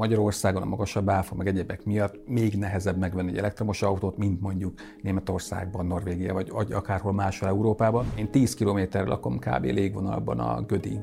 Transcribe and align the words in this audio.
Magyarországon 0.00 0.62
a 0.62 0.64
magasabb 0.64 1.08
áfa, 1.08 1.34
meg 1.34 1.46
egyebek 1.46 1.84
miatt 1.84 2.28
még 2.28 2.54
nehezebb 2.54 2.98
megvenni 2.98 3.30
egy 3.30 3.38
elektromos 3.38 3.82
autót, 3.82 4.16
mint 4.16 4.40
mondjuk 4.40 4.74
Németországban, 5.02 5.86
Norvégia, 5.86 6.34
vagy, 6.34 6.52
akárhol 6.72 7.12
máshol 7.12 7.48
Európában. 7.48 8.12
Én 8.16 8.30
10 8.30 8.54
kilométerre 8.54 9.08
lakom 9.08 9.38
kb. 9.38 9.64
légvonalban 9.64 10.38
a 10.38 10.62
Gödi 10.62 11.00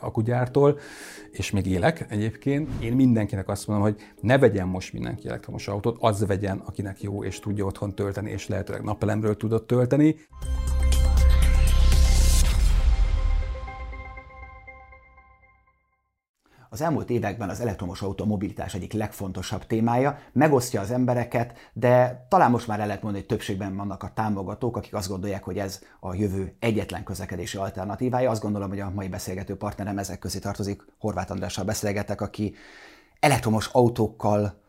akugyártól, 0.00 0.78
és 1.30 1.50
még 1.50 1.66
élek 1.66 2.06
egyébként. 2.08 2.82
Én 2.82 2.92
mindenkinek 2.92 3.48
azt 3.48 3.66
mondom, 3.66 3.86
hogy 3.86 3.96
ne 4.20 4.38
vegyen 4.38 4.68
most 4.68 4.92
mindenki 4.92 5.28
elektromos 5.28 5.68
autót, 5.68 5.96
az 6.00 6.26
vegyen, 6.26 6.62
akinek 6.64 7.02
jó, 7.02 7.24
és 7.24 7.40
tudja 7.40 7.64
otthon 7.64 7.94
tölteni, 7.94 8.30
és 8.30 8.48
lehetőleg 8.48 8.82
napelemről 8.82 9.36
tudott 9.36 9.66
tölteni. 9.66 10.16
Az 16.72 16.80
elmúlt 16.80 17.10
években 17.10 17.48
az 17.48 17.60
elektromos 17.60 18.02
autó 18.02 18.24
mobilitás 18.24 18.74
egyik 18.74 18.92
legfontosabb 18.92 19.66
témája, 19.66 20.18
megosztja 20.32 20.80
az 20.80 20.90
embereket, 20.90 21.70
de 21.72 22.26
talán 22.28 22.50
most 22.50 22.66
már 22.66 22.80
el 22.80 22.86
lehet 22.86 23.02
mondani, 23.02 23.24
hogy 23.24 23.36
többségben 23.36 23.76
vannak 23.76 24.02
a 24.02 24.12
támogatók, 24.14 24.76
akik 24.76 24.94
azt 24.94 25.08
gondolják, 25.08 25.44
hogy 25.44 25.58
ez 25.58 25.80
a 26.00 26.14
jövő 26.14 26.56
egyetlen 26.58 27.04
közlekedési 27.04 27.56
alternatívája. 27.56 28.30
Azt 28.30 28.42
gondolom, 28.42 28.68
hogy 28.68 28.80
a 28.80 28.90
mai 28.90 29.08
beszélgető 29.08 29.56
partnerem 29.56 29.98
ezek 29.98 30.18
közé 30.18 30.38
tartozik. 30.38 30.82
Horváth 30.98 31.30
Andrással 31.30 31.64
beszélgetek, 31.64 32.20
aki 32.20 32.54
elektromos 33.20 33.68
autókkal 33.72 34.61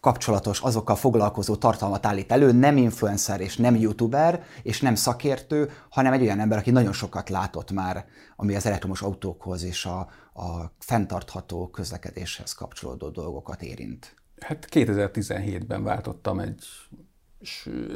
kapcsolatos, 0.00 0.60
azokkal 0.60 0.96
foglalkozó 0.96 1.56
tartalmat 1.56 2.06
állít 2.06 2.32
elő, 2.32 2.52
nem 2.52 2.76
influencer 2.76 3.40
és 3.40 3.56
nem 3.56 3.76
youtuber, 3.76 4.44
és 4.62 4.80
nem 4.80 4.94
szakértő, 4.94 5.70
hanem 5.90 6.12
egy 6.12 6.22
olyan 6.22 6.40
ember, 6.40 6.58
aki 6.58 6.70
nagyon 6.70 6.92
sokat 6.92 7.28
látott 7.28 7.70
már, 7.70 8.04
ami 8.36 8.54
az 8.54 8.66
elektromos 8.66 9.02
autókhoz 9.02 9.62
és 9.62 9.84
a, 9.84 9.98
a 10.34 10.72
fenntartható 10.78 11.68
közlekedéshez 11.68 12.52
kapcsolódó 12.52 13.08
dolgokat 13.08 13.62
érint. 13.62 14.14
Hát 14.40 14.68
2017-ben 14.70 15.82
váltottam 15.82 16.38
egy 16.38 16.64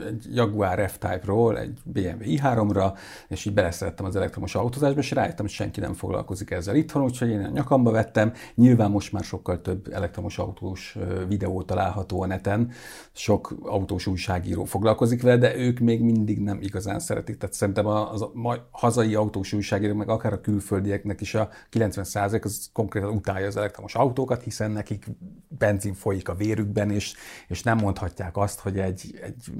egy 0.06 0.26
Jaguar 0.34 0.90
F-Type-ról 0.90 1.58
egy 1.58 1.78
BMW 1.84 2.22
i3-ra, 2.24 2.98
és 3.28 3.44
így 3.44 3.54
beleszerettem 3.54 4.06
az 4.06 4.16
elektromos 4.16 4.54
autózásba, 4.54 5.00
és 5.00 5.10
rájöttem, 5.10 5.44
hogy 5.44 5.54
senki 5.54 5.80
nem 5.80 5.94
foglalkozik 5.94 6.50
ezzel 6.50 6.74
itthon, 6.74 7.02
úgyhogy 7.02 7.28
én 7.28 7.44
a 7.44 7.48
nyakamba 7.48 7.90
vettem. 7.90 8.32
Nyilván 8.54 8.90
most 8.90 9.12
már 9.12 9.24
sokkal 9.24 9.60
több 9.60 9.92
elektromos 9.92 10.38
autós 10.38 10.96
videó 11.28 11.62
található 11.62 12.22
a 12.22 12.26
neten, 12.26 12.70
sok 13.12 13.54
autós 13.62 14.06
újságíró 14.06 14.64
foglalkozik 14.64 15.22
vele, 15.22 15.36
de 15.36 15.56
ők 15.56 15.78
még 15.78 16.00
mindig 16.02 16.40
nem 16.40 16.58
igazán 16.60 16.98
szeretik. 16.98 17.36
Tehát 17.36 17.54
szerintem 17.54 17.86
az 17.86 18.22
a 18.22 18.30
hazai 18.70 19.14
autós 19.14 19.52
újságírók, 19.52 19.96
meg 19.96 20.08
akár 20.08 20.32
a 20.32 20.40
külföldieknek 20.40 21.20
is 21.20 21.34
a 21.34 21.48
90% 21.72 22.44
az 22.44 22.70
konkrétan 22.72 23.14
utálja 23.14 23.46
az 23.46 23.56
elektromos 23.56 23.94
autókat, 23.94 24.42
hiszen 24.42 24.70
nekik 24.70 25.06
benzin 25.48 25.94
folyik 25.94 26.28
a 26.28 26.34
vérükben, 26.34 26.90
és, 26.90 27.14
és 27.48 27.62
nem 27.62 27.78
mondhatják 27.78 28.36
azt, 28.36 28.60
hogy 28.60 28.78
egy, 28.78 29.18
egy 29.22 29.39
egy 29.48 29.54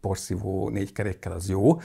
porszívó 0.00 0.68
négy 0.68 0.92
kerékkel 0.92 1.32
az 1.32 1.48
jó. 1.48 1.80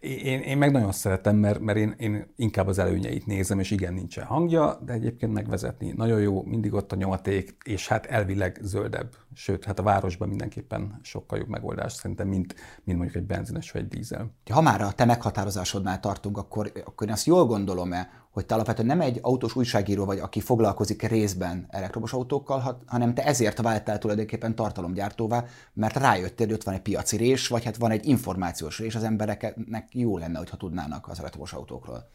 Én, 0.00 0.40
én 0.40 0.58
meg 0.58 0.72
nagyon 0.72 0.92
szeretem, 0.92 1.36
mert, 1.36 1.60
mert 1.60 1.78
én, 1.78 1.94
én 1.98 2.26
inkább 2.36 2.66
az 2.66 2.78
előnyeit 2.78 3.26
nézem, 3.26 3.58
és 3.58 3.70
igen, 3.70 3.94
nincsen 3.94 4.24
hangja, 4.24 4.78
de 4.84 4.92
egyébként 4.92 5.32
megvezetni 5.32 5.92
nagyon 5.96 6.20
jó, 6.20 6.42
mindig 6.42 6.72
ott 6.72 6.92
a 6.92 6.96
nyomaték, 6.96 7.56
és 7.64 7.88
hát 7.88 8.06
elvileg 8.06 8.58
zöldebb. 8.62 9.14
Sőt, 9.34 9.64
hát 9.64 9.78
a 9.78 9.82
városban 9.82 10.28
mindenképpen 10.28 10.98
sokkal 11.02 11.38
jobb 11.38 11.48
megoldás 11.48 11.92
szerintem, 11.92 12.28
mint, 12.28 12.54
mint 12.84 12.98
mondjuk 12.98 13.22
egy 13.22 13.26
benzines 13.26 13.70
vagy 13.70 13.82
egy 13.82 13.88
dízel. 13.88 14.30
Ha 14.50 14.60
már 14.60 14.80
a 14.80 14.92
te 14.92 15.04
meghatározásodnál 15.04 16.00
tartunk, 16.00 16.38
akkor, 16.38 16.72
akkor 16.84 17.06
én 17.06 17.12
azt 17.12 17.26
jól 17.26 17.46
gondolom-e, 17.46 18.10
hogy 18.32 18.46
te 18.46 18.54
alapvetően 18.54 18.86
nem 18.86 19.00
egy 19.00 19.18
autós 19.22 19.56
újságíró 19.56 20.04
vagy, 20.04 20.18
aki 20.18 20.40
foglalkozik 20.40 21.02
részben 21.02 21.66
elektromos 21.70 22.12
autókkal, 22.12 22.80
hanem 22.86 23.14
te 23.14 23.24
ezért 23.24 23.60
váltál 23.60 23.98
tulajdonképpen 23.98 24.54
tartalomgyártóvá, 24.54 25.44
mert 25.72 25.96
rájöttél, 25.96 26.46
hogy 26.46 26.54
ott 26.54 26.62
van 26.62 26.74
egy 26.74 26.80
piaci 26.80 27.16
rés, 27.16 27.48
vagy 27.48 27.64
hát 27.64 27.76
van 27.76 27.90
egy 27.90 28.06
információs 28.06 28.78
rés, 28.78 28.94
az 28.94 29.04
embereknek 29.04 29.88
jó 29.92 30.18
lenne, 30.18 30.38
hogyha 30.38 30.56
tudnának 30.56 31.08
az 31.08 31.18
elektromos 31.18 31.52
autókról. 31.52 32.08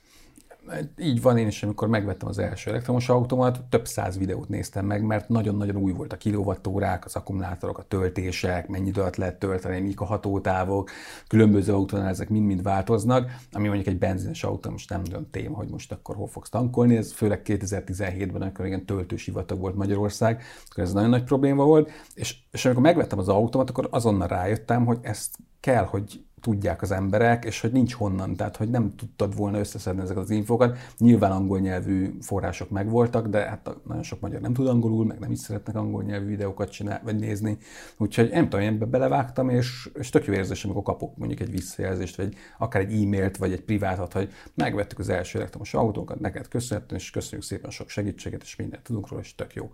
Így 0.98 1.22
van, 1.22 1.38
én 1.38 1.48
is, 1.48 1.64
amikor 1.64 1.88
megvettem 1.88 2.28
az 2.28 2.38
első 2.38 2.70
elektromos 2.70 3.10
autómat, 3.10 3.64
több 3.70 3.88
száz 3.88 4.18
videót 4.18 4.50
néztem 4.50 4.86
meg, 4.86 5.04
mert 5.04 5.30
nagyon-nagyon 5.30 5.76
új 5.76 5.92
volt 5.92 6.14
a 6.14 6.18
kilovattórák, 6.18 7.06
az 7.06 7.16
akkumulátorok, 7.16 7.78
a 7.78 7.84
töltések, 7.84 8.68
mennyi 8.68 8.88
időt 8.88 9.16
lehet 9.16 9.40
tölteni, 9.40 9.80
mik 9.80 10.02
a 10.02 10.06
hatótávok, 10.06 10.90
különböző 11.28 11.74
autónál 11.74 12.08
ezek 12.08 12.30
mind-mind 12.30 12.64
változnak, 12.64 13.32
ami 13.52 13.68
mondjuk 13.68 13.88
egy 13.88 13.98
benzines 13.98 14.44
autó 14.44 14.70
most 14.70 14.90
nem 14.90 15.02
nagyon 15.02 15.30
téma, 15.32 15.56
hogy 15.56 15.70
most 15.70 15.92
akkor 15.92 16.16
hol 16.16 16.28
fogsz 16.28 16.50
tankolni, 16.50 16.96
ez 16.96 17.12
főleg 17.12 17.42
2017-ben, 17.46 18.42
amikor 18.42 18.66
igen 18.66 18.86
töltős 18.86 19.26
hivatag 19.26 19.60
volt 19.60 19.76
Magyarország, 19.76 20.44
akkor 20.70 20.84
ez 20.84 20.94
nagyon 20.94 21.10
nagy 21.10 21.24
probléma 21.24 21.64
volt, 21.64 21.92
és, 22.14 22.38
és 22.52 22.66
amikor 22.66 22.84
megvettem 22.84 23.20
az 23.20 23.30
autómat, 23.30 23.70
akkor 23.70 23.88
azonnal 23.92 24.28
rájöttem, 24.28 24.86
hogy 24.86 25.00
ezt 25.02 25.36
kell, 25.60 25.84
hogy 25.84 26.26
tudják 26.42 26.82
az 26.82 26.92
emberek, 26.92 27.46
és 27.46 27.62
hogy 27.62 27.72
nincs 27.72 27.94
honnan, 27.94 28.36
tehát 28.36 28.58
hogy 28.58 28.70
nem 28.70 28.96
tudtad 28.96 29.36
volna 29.36 29.60
összeszedni 29.60 30.02
ezeket 30.02 30.24
az 30.24 30.30
infókat. 30.30 30.78
Nyilván 30.98 31.32
angol 31.32 31.60
nyelvű 31.60 32.18
források 32.22 32.70
megvoltak, 32.70 33.28
de 33.28 33.40
hát 33.40 33.70
nagyon 33.88 34.04
sok 34.04 34.20
magyar 34.20 34.42
nem 34.42 34.54
tud 34.54 34.68
angolul, 34.68 35.06
meg 35.06 35.20
nem 35.20 35.32
is 35.32 35.40
szeretnek 35.40 35.76
angol 35.76 36.04
nyelvű 36.04 36.26
videókat 36.26 36.72
csinálni, 36.72 37.04
vagy 37.04 37.16
nézni. 37.16 37.58
Úgyhogy 37.98 38.30
nem 38.30 38.44
tudom, 38.44 38.66
én 38.66 38.74
ebbe 38.74 38.86
belevágtam, 38.86 39.50
és, 39.50 39.90
és 40.00 40.10
tök 40.10 40.26
jó 40.26 40.34
érzés, 40.34 40.64
amikor 40.64 40.84
kapok 40.84 41.18
mondjuk 41.18 41.40
egy 41.40 41.52
visszajelzést, 41.52 42.16
vagy 42.16 42.36
akár 42.58 42.82
egy 42.82 43.04
e-mailt, 43.04 43.38
vagy 43.38 43.52
egy 43.52 43.64
privátat, 43.64 44.14
hogy 44.14 44.32
megvettük 44.54 45.00
az 45.00 45.10
első 45.10 45.38
elektromos 45.38 45.74
autókat, 45.74 46.20
neked 46.20 46.48
köszönhetően, 46.48 47.02
és 47.02 47.10
köszönjük 47.10 47.48
szépen 47.48 47.70
sok 47.70 47.90
segítséget, 47.90 48.42
és 48.42 48.56
mindent 48.56 48.84
tudunk 48.84 49.10
róla, 49.10 49.22
és 49.22 49.36
tök 49.36 49.54
jó. 49.54 49.72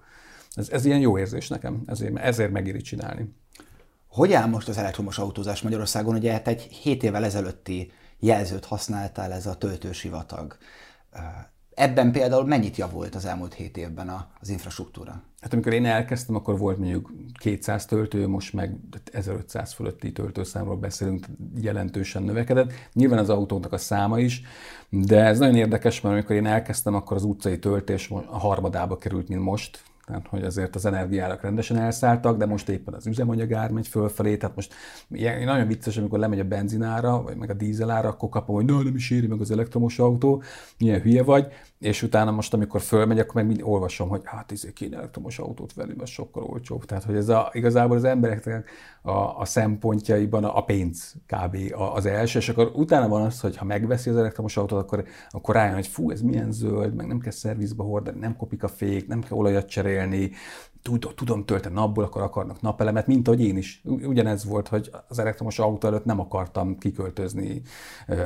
Ez, 0.53 0.69
ez 0.69 0.85
ilyen 0.85 0.99
jó 0.99 1.17
érzés 1.17 1.47
nekem, 1.47 1.81
ezért, 1.85 2.17
ezért 2.17 2.51
megéri 2.51 2.81
csinálni. 2.81 3.33
Hogy 4.13 4.33
áll 4.33 4.47
most 4.47 4.67
az 4.67 4.77
elektromos 4.77 5.17
autózás 5.17 5.61
Magyarországon? 5.61 6.15
Ugye 6.15 6.31
hát 6.31 6.47
egy 6.47 6.61
7 6.61 7.03
évvel 7.03 7.23
ezelőtti 7.23 7.91
jelzőt 8.19 8.65
használtál, 8.65 9.31
ez 9.31 9.45
a 9.45 9.55
töltősivatag. 9.55 10.57
Ebben 11.73 12.11
például 12.11 12.45
mennyit 12.45 12.77
javult 12.77 13.15
az 13.15 13.25
elmúlt 13.25 13.53
7 13.53 13.77
évben 13.77 14.27
az 14.39 14.49
infrastruktúra? 14.49 15.23
Hát 15.39 15.53
amikor 15.53 15.73
én 15.73 15.85
elkezdtem, 15.85 16.35
akkor 16.35 16.57
volt 16.57 16.77
mondjuk 16.77 17.11
200 17.39 17.85
töltő, 17.85 18.27
most 18.27 18.53
meg 18.53 18.77
1500 19.11 19.73
fölötti 19.73 20.11
töltőszámról 20.11 20.77
beszélünk, 20.77 21.25
jelentősen 21.55 22.23
növekedett. 22.23 22.71
Nyilván 22.93 23.19
az 23.19 23.29
autóknak 23.29 23.73
a 23.73 23.77
száma 23.77 24.19
is, 24.19 24.41
de 24.89 25.23
ez 25.23 25.39
nagyon 25.39 25.55
érdekes, 25.55 26.01
mert 26.01 26.15
amikor 26.15 26.35
én 26.35 26.45
elkezdtem, 26.45 26.95
akkor 26.95 27.17
az 27.17 27.23
utcai 27.23 27.59
töltés 27.59 28.09
a 28.09 28.37
harmadába 28.39 28.97
került, 28.97 29.27
mint 29.27 29.41
most, 29.41 29.83
tehát 30.05 30.27
hogy 30.27 30.43
azért 30.43 30.75
az 30.75 30.85
energiárak 30.85 31.41
rendesen 31.41 31.77
elszálltak, 31.77 32.37
de 32.37 32.45
most 32.45 32.69
éppen 32.69 32.93
az 32.93 33.07
üzemanyagár 33.07 33.71
megy 33.71 33.87
fölfelé, 33.87 34.37
tehát 34.37 34.55
most 34.55 34.73
ilyen, 35.09 35.43
nagyon 35.43 35.67
vicces, 35.67 35.97
amikor 35.97 36.19
lemegy 36.19 36.39
a 36.39 36.43
benzinára, 36.43 37.21
vagy 37.21 37.37
meg 37.37 37.49
a 37.49 37.53
dízelára, 37.53 38.09
akkor 38.09 38.29
kapom, 38.29 38.55
hogy 38.55 38.65
na, 38.65 38.83
nem 38.83 38.95
is 38.95 39.11
éri 39.11 39.27
meg 39.27 39.41
az 39.41 39.51
elektromos 39.51 39.99
autó, 39.99 40.43
milyen 40.77 41.01
hülye 41.01 41.23
vagy, 41.23 41.47
és 41.79 42.01
utána 42.01 42.31
most, 42.31 42.53
amikor 42.53 42.81
fölmegy, 42.81 43.19
akkor 43.19 43.35
meg 43.35 43.45
mind 43.45 43.61
olvasom, 43.63 44.09
hogy 44.09 44.21
hát 44.23 44.51
izé 44.51 44.73
kéne 44.73 44.97
elektromos 44.97 45.39
autót 45.39 45.73
venni, 45.73 45.93
mert 45.97 46.09
sokkal 46.09 46.43
olcsóbb. 46.43 46.85
Tehát, 46.85 47.03
hogy 47.03 47.15
ez 47.15 47.29
a, 47.29 47.49
igazából 47.53 47.97
az 47.97 48.03
embereknek 48.03 48.69
a, 49.01 49.39
a 49.39 49.45
szempontjaiban 49.45 50.43
a, 50.43 50.57
a 50.57 50.63
pénz 50.63 51.15
kb. 51.25 51.57
az 51.93 52.05
első, 52.05 52.39
és 52.39 52.49
akkor 52.49 52.71
utána 52.75 53.07
van 53.07 53.21
az, 53.21 53.39
hogy 53.39 53.57
ha 53.57 53.65
megveszi 53.65 54.09
az 54.09 54.17
elektromos 54.17 54.57
autót, 54.57 54.79
akkor, 54.79 55.03
akkor 55.29 55.55
rájön, 55.55 55.73
hogy 55.73 55.87
fú, 55.87 56.11
ez 56.11 56.21
milyen 56.21 56.51
zöld, 56.51 56.93
meg 56.93 57.07
nem 57.07 57.19
kell 57.19 57.31
szervizbe 57.31 57.83
hordani, 57.83 58.19
nem 58.19 58.35
kopik 58.35 58.63
a 58.63 58.67
fék, 58.67 59.07
nem 59.07 59.21
kell 59.21 59.37
olajat 59.37 59.67
cserélni, 59.67 59.92
tudom 61.15 61.45
tölteni 61.45 61.75
napból, 61.75 62.03
akkor 62.03 62.21
akarnak 62.21 62.61
napelemet, 62.61 63.07
mint 63.07 63.27
ahogy 63.27 63.41
én 63.41 63.57
is. 63.57 63.81
Ugyanez 63.83 64.45
volt, 64.45 64.67
hogy 64.67 64.91
az 65.07 65.19
elektromos 65.19 65.59
autó 65.59 65.87
előtt 65.87 66.05
nem 66.05 66.19
akartam 66.19 66.77
kiköltözni 66.77 67.61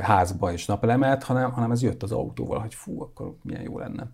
házba 0.02 0.52
és 0.52 0.66
napelemet, 0.66 1.22
hanem, 1.22 1.52
hanem 1.52 1.70
ez 1.70 1.82
jött 1.82 2.02
az 2.02 2.12
autóval, 2.12 2.58
hogy 2.58 2.74
fú, 2.74 3.02
akkor 3.02 3.34
milyen 3.42 3.62
jó 3.62 3.78
lenne. 3.78 4.10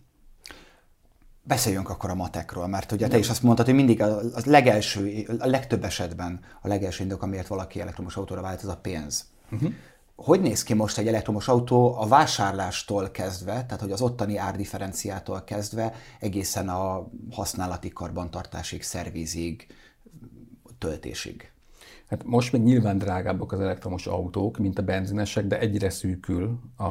Beszéljünk 1.43 1.91
akkor 1.91 2.11
a 2.11 2.15
matekról, 2.15 2.67
mert 2.67 2.93
ugye 2.93 3.09
te 3.09 3.19
is 3.19 3.31
azt 3.31 3.43
mondtad, 3.43 3.67
hogy 3.67 3.75
mindig 3.75 4.03
a, 4.03 4.19
a 4.19 4.41
legelső, 4.45 5.25
a 5.39 5.47
legtöbb 5.47 5.85
esetben 5.85 6.41
a 6.63 6.69
legelső 6.69 7.03
indok, 7.03 7.23
amiért 7.23 7.47
valaki 7.47 7.81
elektromos 7.81 8.17
autóra 8.17 8.41
vált, 8.41 8.63
az 8.63 8.69
a 8.69 8.77
pénz. 8.77 9.25
Uh-huh. 9.51 9.73
Hogy 10.17 10.41
néz 10.41 10.63
ki 10.63 10.75
most 10.75 10.99
egy 10.99 11.07
elektromos 11.07 11.49
autó 11.49 11.95
a 11.99 12.07
vásárlástól 12.07 13.11
kezdve, 13.11 13.53
tehát 13.53 13.81
hogy 13.81 13.93
az 13.93 14.01
ottani 14.01 14.37
árdifferenciától 14.37 15.45
kezdve 15.45 15.95
egészen 16.21 16.69
a 16.69 17.09
használati 17.31 17.89
karbantartásig, 17.89 18.83
szervizig, 18.83 19.67
töltésig? 20.79 21.53
Hát 22.07 22.25
most 22.25 22.53
még 22.53 22.63
nyilván 22.63 22.99
drágábbak 22.99 23.53
az 23.53 23.61
elektromos 23.61 24.07
autók, 24.07 24.59
mint 24.59 24.79
a 24.79 24.83
benzinesek, 24.83 25.47
de 25.47 25.59
egyre 25.59 25.91
szűkül 25.91 26.59
a, 26.77 26.85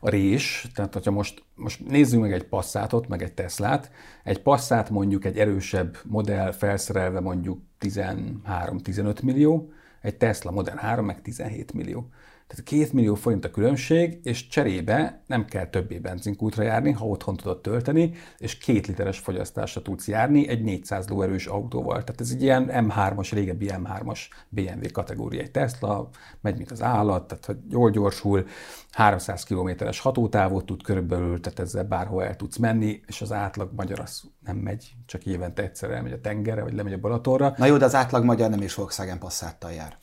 a 0.00 0.08
rés. 0.08 0.68
Tehát, 0.74 0.92
hogyha 0.92 1.10
most, 1.10 1.44
most 1.54 1.86
nézzünk 1.88 2.22
meg 2.22 2.32
egy 2.32 2.44
Passatot, 2.44 3.08
meg 3.08 3.22
egy 3.22 3.32
Teslát. 3.32 3.90
Egy 4.24 4.42
Passat 4.42 4.90
mondjuk 4.90 5.24
egy 5.24 5.38
erősebb 5.38 5.96
modell 6.04 6.52
felszerelve 6.52 7.20
mondjuk 7.20 7.60
13-15 7.80 9.22
millió, 9.22 9.72
egy 10.00 10.16
Tesla 10.16 10.50
Model 10.50 10.76
3 10.76 11.04
meg 11.04 11.22
17 11.22 11.72
millió. 11.72 12.08
Tehát 12.54 12.68
két 12.68 12.92
millió 12.92 13.14
forint 13.14 13.44
a 13.44 13.50
különbség, 13.50 14.18
és 14.22 14.46
cserébe 14.46 15.22
nem 15.26 15.44
kell 15.44 15.66
többé 15.66 15.98
benzinkútra 15.98 16.62
járni, 16.62 16.92
ha 16.92 17.06
otthon 17.06 17.36
tudod 17.36 17.60
tölteni, 17.60 18.12
és 18.38 18.58
két 18.58 18.86
literes 18.86 19.18
fogyasztásra 19.18 19.82
tudsz 19.82 20.08
járni 20.08 20.48
egy 20.48 20.62
400 20.62 21.08
lóerős 21.08 21.46
autóval. 21.46 22.04
Tehát 22.04 22.20
ez 22.20 22.30
egy 22.30 22.42
ilyen 22.42 22.70
M3-as, 22.72 23.28
régebbi 23.32 23.70
M3-as 23.72 24.20
BMW 24.48 24.90
kategória. 24.92 25.40
Egy 25.40 25.50
Tesla 25.50 26.08
megy, 26.40 26.56
mint 26.56 26.70
az 26.70 26.82
állat, 26.82 27.26
tehát 27.26 27.44
hogy 27.44 27.58
jól 27.70 27.90
gyorsul, 27.90 28.46
300 28.90 29.44
kilométeres 29.44 30.00
hatótávot 30.00 30.66
tud 30.66 30.82
körülbelül, 30.82 31.40
tehát 31.40 31.58
ezzel 31.58 31.84
bárhol 31.84 32.24
el 32.24 32.36
tudsz 32.36 32.56
menni, 32.56 33.00
és 33.06 33.20
az 33.20 33.32
átlag 33.32 33.70
magyar 33.76 34.00
az 34.00 34.22
nem 34.44 34.56
megy, 34.56 34.92
csak 35.06 35.26
évente 35.26 35.62
egyszer 35.62 35.90
elmegy 35.90 36.12
a 36.12 36.20
tengerre, 36.20 36.62
vagy 36.62 36.74
lemegy 36.74 36.92
a 36.92 36.98
Balatonra. 36.98 37.54
Na 37.56 37.66
jó, 37.66 37.76
de 37.76 37.84
az 37.84 37.94
átlag 37.94 38.24
magyar 38.24 38.50
nem 38.50 38.62
is 38.62 38.74
Volkswagen 38.74 39.18
Passattal 39.18 39.72
jár. 39.72 39.98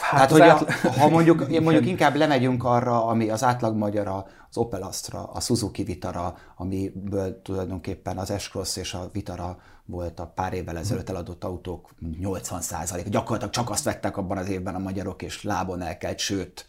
Hát, 0.00 0.28
Tehát, 0.28 0.30
hogy 0.30 0.68
a, 0.68 0.90
ha 0.90 1.08
mondjuk, 1.08 1.48
mondjuk 1.60 1.86
inkább 1.86 2.14
lemegyünk 2.14 2.64
arra, 2.64 3.06
ami 3.06 3.30
az 3.30 3.44
átlag 3.44 3.76
magyar 3.76 4.06
az 4.06 4.56
Opel 4.56 4.82
Astra, 4.82 5.24
a 5.32 5.40
Suzuki 5.40 5.82
Vitara, 5.82 6.36
amiből 6.56 7.42
tulajdonképpen 7.42 8.18
az 8.18 8.32
S-Cross 8.38 8.76
és 8.76 8.94
a 8.94 9.08
Vitara 9.12 9.58
volt 9.84 10.20
a 10.20 10.26
pár 10.26 10.52
évvel 10.52 10.78
ezelőtt 10.78 11.08
eladott 11.08 11.44
autók 11.44 11.90
80% 12.22 13.06
Gyakorlatilag 13.10 13.52
csak 13.52 13.70
azt 13.70 13.84
vettek 13.84 14.16
abban 14.16 14.38
az 14.38 14.48
évben 14.48 14.74
a 14.74 14.78
magyarok, 14.78 15.22
és 15.22 15.42
lábon 15.42 15.80
elkelt, 15.80 16.18
sőt, 16.18 16.66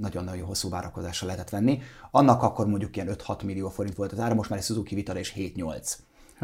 nagyon-nagyon 0.00 0.46
hosszú 0.46 0.68
várakozásra 0.68 1.26
lehetett 1.26 1.50
venni. 1.50 1.82
Annak 2.10 2.42
akkor 2.42 2.66
mondjuk 2.66 2.96
ilyen 2.96 3.16
5-6 3.26 3.44
millió 3.44 3.68
forint 3.68 3.96
volt 3.96 4.12
az 4.12 4.18
ára, 4.18 4.34
most 4.34 4.50
már 4.50 4.58
egy 4.58 4.64
Suzuki 4.64 4.94
Vitara 4.94 5.18
és 5.18 5.34
7-8. 5.36 5.92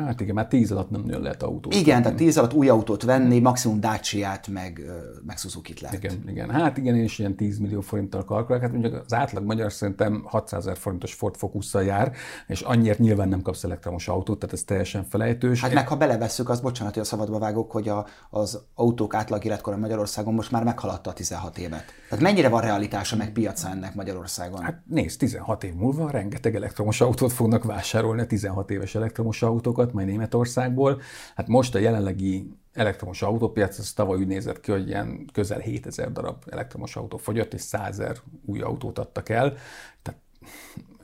Hát 0.06 0.20
igen, 0.20 0.34
már 0.34 0.46
tíz 0.46 0.72
alatt 0.72 0.90
nem 0.90 1.02
nagyon 1.04 1.22
lehet 1.22 1.42
autót. 1.42 1.74
Igen, 1.74 1.84
venni. 1.84 2.02
tehát 2.02 2.18
tíz 2.18 2.38
alatt 2.38 2.52
új 2.52 2.68
autót 2.68 3.02
venni, 3.02 3.40
maximum 3.40 3.80
Dacia-t, 3.80 4.48
meg, 4.48 4.82
meg 5.26 5.38
Suzuki-t 5.38 5.80
lehet. 5.80 6.04
Igen, 6.04 6.24
igen. 6.28 6.50
Hát 6.50 6.76
igen, 6.76 6.96
én 6.96 7.04
is 7.04 7.18
ilyen 7.18 7.36
10 7.36 7.58
millió 7.58 7.80
forinttal 7.80 8.24
kalkulálok. 8.24 8.70
Hát 8.70 8.72
mondjuk 8.72 9.02
az 9.04 9.14
átlag 9.14 9.44
magyar 9.44 9.72
szerintem 9.72 10.22
600 10.26 10.60
ezer 10.60 10.76
forintos 10.76 11.14
Ford 11.14 11.36
focus 11.36 11.74
jár, 11.74 12.12
és 12.46 12.60
annyira 12.60 12.94
nyilván 12.98 13.28
nem 13.28 13.42
kapsz 13.42 13.64
elektromos 13.64 14.08
autót, 14.08 14.38
tehát 14.38 14.54
ez 14.54 14.62
teljesen 14.64 15.04
felejtős. 15.04 15.60
Hát 15.60 15.74
meg 15.74 15.88
ha 15.88 15.96
belevesszük, 15.96 16.48
az 16.48 16.60
bocsánat, 16.60 16.92
hogy 16.94 17.02
a 17.02 17.06
szabadba 17.06 17.38
vágok, 17.38 17.70
hogy 17.70 17.88
a, 17.88 18.06
az 18.30 18.62
autók 18.74 19.14
átlag 19.14 19.44
életkora 19.44 19.76
Magyarországon 19.76 20.34
most 20.34 20.50
már 20.50 20.64
meghaladta 20.64 21.10
a 21.10 21.12
16 21.12 21.58
évet. 21.58 21.84
Tehát 22.08 22.24
mennyire 22.24 22.48
van 22.48 22.60
realitása 22.60 23.16
meg 23.16 23.32
piaca 23.32 23.68
ennek 23.68 23.94
Magyarországon? 23.94 24.62
Hát 24.62 24.82
nézd, 24.86 25.18
16 25.18 25.64
év 25.64 25.74
múlva 25.74 26.10
rengeteg 26.10 26.54
elektromos 26.54 27.00
autót 27.00 27.32
fognak 27.32 27.64
vásárolni, 27.64 28.26
16 28.26 28.70
éves 28.70 28.94
elektromos 28.94 29.42
autókat, 29.42 29.89
majd 29.92 30.06
Németországból. 30.06 31.00
Hát 31.34 31.48
most 31.48 31.74
a 31.74 31.78
jelenlegi 31.78 32.50
elektromos 32.72 33.22
autópiac, 33.22 33.78
az 33.78 33.92
tavaly 33.92 34.18
úgy 34.18 34.26
nézett 34.26 34.60
ki, 34.60 34.70
hogy 34.70 34.88
ilyen 34.88 35.28
közel 35.32 35.58
7000 35.58 36.12
darab 36.12 36.44
elektromos 36.50 36.96
autó 36.96 37.16
fogyott, 37.16 37.54
és 37.54 37.60
100 37.60 38.02
új 38.44 38.60
autót 38.60 38.98
adtak 38.98 39.28
el. 39.28 39.54
Tehát 40.02 40.20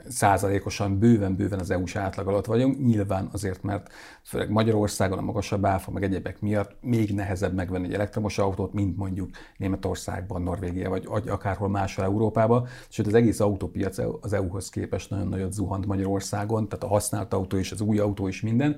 százalékosan 0.08 0.98
bőven-bőven 0.98 1.58
az 1.58 1.70
EU-s 1.70 1.96
átlag 1.96 2.28
alatt 2.28 2.44
vagyunk, 2.44 2.84
nyilván 2.84 3.28
azért, 3.32 3.62
mert 3.62 3.92
főleg 4.22 4.50
Magyarországon 4.50 5.18
a 5.18 5.22
magasabb 5.22 5.64
áfa, 5.64 5.90
meg 5.90 6.02
egyebek 6.02 6.40
miatt 6.40 6.76
még 6.80 7.14
nehezebb 7.14 7.54
megvenni 7.54 7.86
egy 7.86 7.94
elektromos 7.94 8.38
autót, 8.38 8.72
mint 8.72 8.96
mondjuk 8.96 9.30
Németországban, 9.56 10.42
Norvégia, 10.42 10.90
vagy 10.90 11.28
akárhol 11.28 11.68
máshol 11.68 12.04
Európában. 12.04 12.66
Sőt, 12.88 13.06
az 13.06 13.14
egész 13.14 13.40
autópiac 13.40 13.98
az 14.20 14.32
EU-hoz 14.32 14.68
képest 14.68 15.10
nagyon 15.10 15.28
nagyot 15.28 15.52
zuhant 15.52 15.86
Magyarországon, 15.86 16.68
tehát 16.68 16.84
a 16.84 16.88
használt 16.88 17.32
autó 17.32 17.56
és 17.56 17.72
az 17.72 17.80
új 17.80 17.98
autó 17.98 18.28
is 18.28 18.40
minden. 18.40 18.76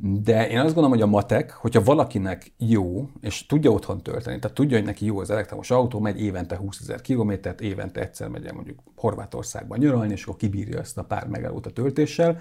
De 0.00 0.48
én 0.48 0.58
azt 0.58 0.66
gondolom, 0.66 0.90
hogy 0.90 1.02
a 1.02 1.06
matek, 1.06 1.52
hogyha 1.52 1.82
valakinek 1.82 2.52
jó, 2.56 3.08
és 3.20 3.46
tudja 3.46 3.70
otthon 3.70 4.02
tölteni, 4.02 4.38
tehát 4.38 4.56
tudja, 4.56 4.76
hogy 4.76 4.86
neki 4.86 5.04
jó 5.04 5.18
az 5.18 5.30
elektromos 5.30 5.70
autó, 5.70 6.00
megy 6.00 6.20
évente 6.20 6.56
20 6.56 6.80
ezer 6.80 7.00
kilométert, 7.00 7.60
évente 7.60 8.00
egyszer 8.00 8.28
megy 8.28 8.52
mondjuk 8.52 8.78
Horvátországban 8.96 9.78
nyaralni, 9.78 10.12
és 10.12 10.22
akkor 10.22 10.36
kibírja 10.36 10.78
ezt 10.78 10.98
a 10.98 11.04
pár 11.04 11.26
megállót 11.26 11.66
a 11.66 11.70
töltéssel, 11.70 12.38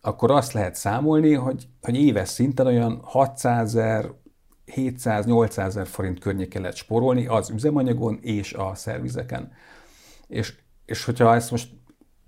akkor 0.00 0.30
azt 0.30 0.52
lehet 0.52 0.74
számolni, 0.74 1.34
hogy, 1.34 1.68
hogy 1.80 1.96
éves 1.96 2.28
szinten 2.28 2.66
olyan 2.66 3.00
600 3.02 3.74
ezer, 3.74 4.10
700-800 4.66 5.58
ezer 5.58 5.86
forint 5.86 6.18
környéken 6.18 6.60
lehet 6.60 6.76
sporolni 6.76 7.26
az 7.26 7.50
üzemanyagon 7.50 8.18
és 8.22 8.52
a 8.52 8.74
szervizeken. 8.74 9.52
És, 10.26 10.54
és 10.84 11.04
hogyha 11.04 11.34
ezt 11.34 11.50
most 11.50 11.68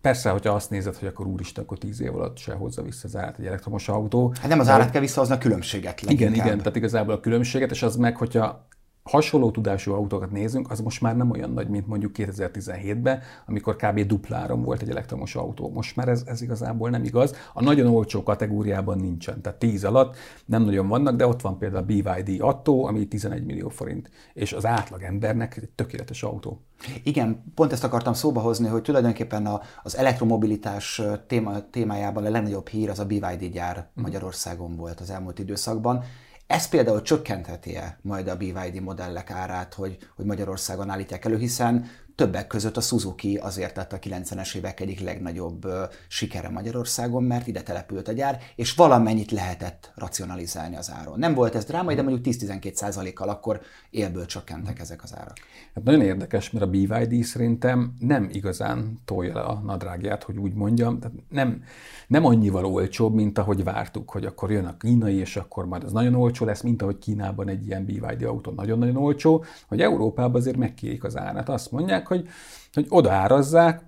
Persze, 0.07 0.31
hogyha 0.31 0.55
azt 0.55 0.71
nézed, 0.71 0.97
hogy 0.97 1.09
akkor 1.09 1.27
úristen, 1.27 1.65
akkor 1.65 1.79
tíz 1.79 2.01
év 2.01 2.15
alatt 2.15 2.39
se 2.39 2.53
hozza 2.53 2.83
vissza 2.83 3.01
az 3.05 3.17
árat 3.17 3.39
egy 3.39 3.47
elektromos 3.47 3.89
autó. 3.89 4.33
Hát 4.41 4.49
nem 4.49 4.61
az 4.61 4.69
árat 4.69 4.91
kell 4.91 5.01
visszahozni, 5.01 5.35
a 5.35 5.39
különbséget. 5.39 6.01
Leginkább. 6.01 6.35
Igen, 6.35 6.47
igen, 6.47 6.59
tehát 6.59 6.77
igazából 6.77 7.15
a 7.15 7.21
különbséget, 7.21 7.71
és 7.71 7.83
az 7.83 7.97
meg, 7.97 8.17
hogyha 8.17 8.67
hasonló 9.07 9.51
tudású 9.51 9.93
autókat 9.93 10.31
nézünk, 10.31 10.71
az 10.71 10.81
most 10.81 11.01
már 11.01 11.17
nem 11.17 11.31
olyan 11.31 11.51
nagy, 11.51 11.69
mint 11.69 11.87
mondjuk 11.87 12.13
2017-ben, 12.15 13.21
amikor 13.47 13.77
kb. 13.77 14.01
dupláron 14.01 14.63
volt 14.63 14.83
egy 14.83 14.91
elektromos 14.91 15.35
autó. 15.35 15.71
Most 15.71 15.97
már 15.97 16.09
ez, 16.09 16.23
ez 16.27 16.43
igazából 16.43 16.91
nem 16.91 17.05
igaz. 17.05 17.35
A 17.53 17.63
nagyon 17.63 17.87
olcsó 17.87 18.23
kategóriában 18.23 18.99
nincsen, 18.99 19.41
tehát 19.41 19.59
10 19.59 19.85
alatt 19.85 20.17
nem 20.45 20.63
nagyon 20.63 20.89
vannak, 20.89 21.17
de 21.17 21.27
ott 21.27 21.41
van 21.41 21.59
például 21.59 21.83
a 21.83 21.87
BYD 21.87 22.41
Atto, 22.41 22.87
ami 22.87 23.09
11 23.09 23.45
millió 23.45 23.69
forint, 23.69 24.11
és 24.33 24.53
az 24.53 24.67
átlag 24.67 25.03
embernek 25.03 25.57
egy 25.57 25.69
tökéletes 25.69 26.23
autó. 26.23 26.61
Igen, 27.03 27.53
pont 27.55 27.73
ezt 27.73 27.85
akartam 27.85 28.13
szóba 28.13 28.41
hozni, 28.41 28.69
hogy 28.69 28.83
tulajdonképpen 28.83 29.47
a, 29.47 29.61
az 29.83 29.97
elektromobilitás 29.97 31.03
téma, 31.27 31.71
témájában 31.71 32.25
a 32.25 32.31
legnagyobb 32.31 32.69
hír 32.69 32.91
az 32.91 32.99
a 32.99 33.07
BYD 33.07 33.45
gyár 33.53 33.77
mm. 33.77 34.03
Magyarországon 34.03 34.77
volt 34.77 35.01
az 35.01 35.11
elmúlt 35.11 35.39
időszakban, 35.39 36.05
ez 36.47 36.69
például 36.69 37.03
csökkentheti-e 37.03 37.99
majd 38.03 38.29
a 38.29 38.37
BYD 38.37 38.81
modellek 38.83 39.31
árát, 39.31 39.75
hogy, 39.75 39.99
hogy 40.17 40.25
Magyarországon 40.25 40.91
állítják 40.91 41.25
elő, 41.25 41.39
hiszen 41.39 41.91
többek 42.17 42.47
között 42.47 42.77
a 42.77 42.81
Suzuki 42.81 43.37
azért 43.37 43.75
tett 43.75 43.93
a 43.93 43.99
90-es 43.99 44.55
évek 44.55 44.81
egyik 44.81 45.01
legnagyobb 45.01 45.67
sikere 46.09 46.49
Magyarországon, 46.49 47.23
mert 47.23 47.47
ide 47.47 47.63
települt 47.63 48.09
a 48.09 48.13
gyár, 48.13 48.39
és 48.55 48.75
valamennyit 48.75 49.31
lehetett 49.31 49.93
racionalizálni 49.95 50.77
az 50.77 50.91
áron. 50.95 51.19
Nem 51.19 51.35
volt 51.35 51.55
ez 51.55 51.65
drámai, 51.65 51.95
de 51.95 52.03
mondjuk 52.03 52.37
10-12% 52.37 53.11
kal 53.15 53.29
akkor 53.29 53.61
élből 53.91 54.27
csökkentek 54.27 54.81
ezek 54.81 55.03
az 55.03 55.17
árak. 55.17 55.37
Hát 55.75 55.85
nagyon 55.85 56.01
érdekes, 56.01 56.51
mert 56.51 56.65
a 56.65 56.69
BYD 56.69 57.25
szerintem 57.25 57.95
nem 57.99 58.29
igazán 58.33 58.99
tolja 59.05 59.49
a 59.49 59.63
nadrágját, 59.65 60.23
hogy 60.23 60.37
úgy 60.37 60.55
mondjam. 60.55 60.99
Tehát 60.99 61.17
nem, 61.29 61.63
nem 62.07 62.25
annyival 62.25 62.65
olcsóbb, 62.65 63.15
mint 63.15 63.39
ahogy 63.39 63.65
vártuk, 63.65 64.11
hogy 64.11 64.25
akkor 64.25 64.51
jön 64.51 64.65
a 64.65 64.77
kínai, 64.77 65.17
és 65.17 65.37
akkor 65.37 65.67
majd 65.67 65.85
az 65.85 65.93
nagyon 65.93 66.15
olcsó 66.15 66.45
lesz, 66.45 66.63
mint 66.63 66.83
ahogy 66.83 66.99
Kínában 66.99 67.49
egy 67.49 67.67
ilyen 67.67 67.85
BYD 67.85 68.23
autó 68.23 68.51
nagyon-nagyon 68.51 68.97
olcsó, 68.97 69.45
hogy 69.69 69.81
Európában 69.81 70.41
azért 70.41 70.57
megkérik 70.57 71.05
az 71.05 71.17
árat. 71.17 71.49
Azt 71.49 71.71
mondják, 71.71 72.06
hogy, 72.07 72.29
hogy 72.73 72.87
odaárazzák, 72.89 73.83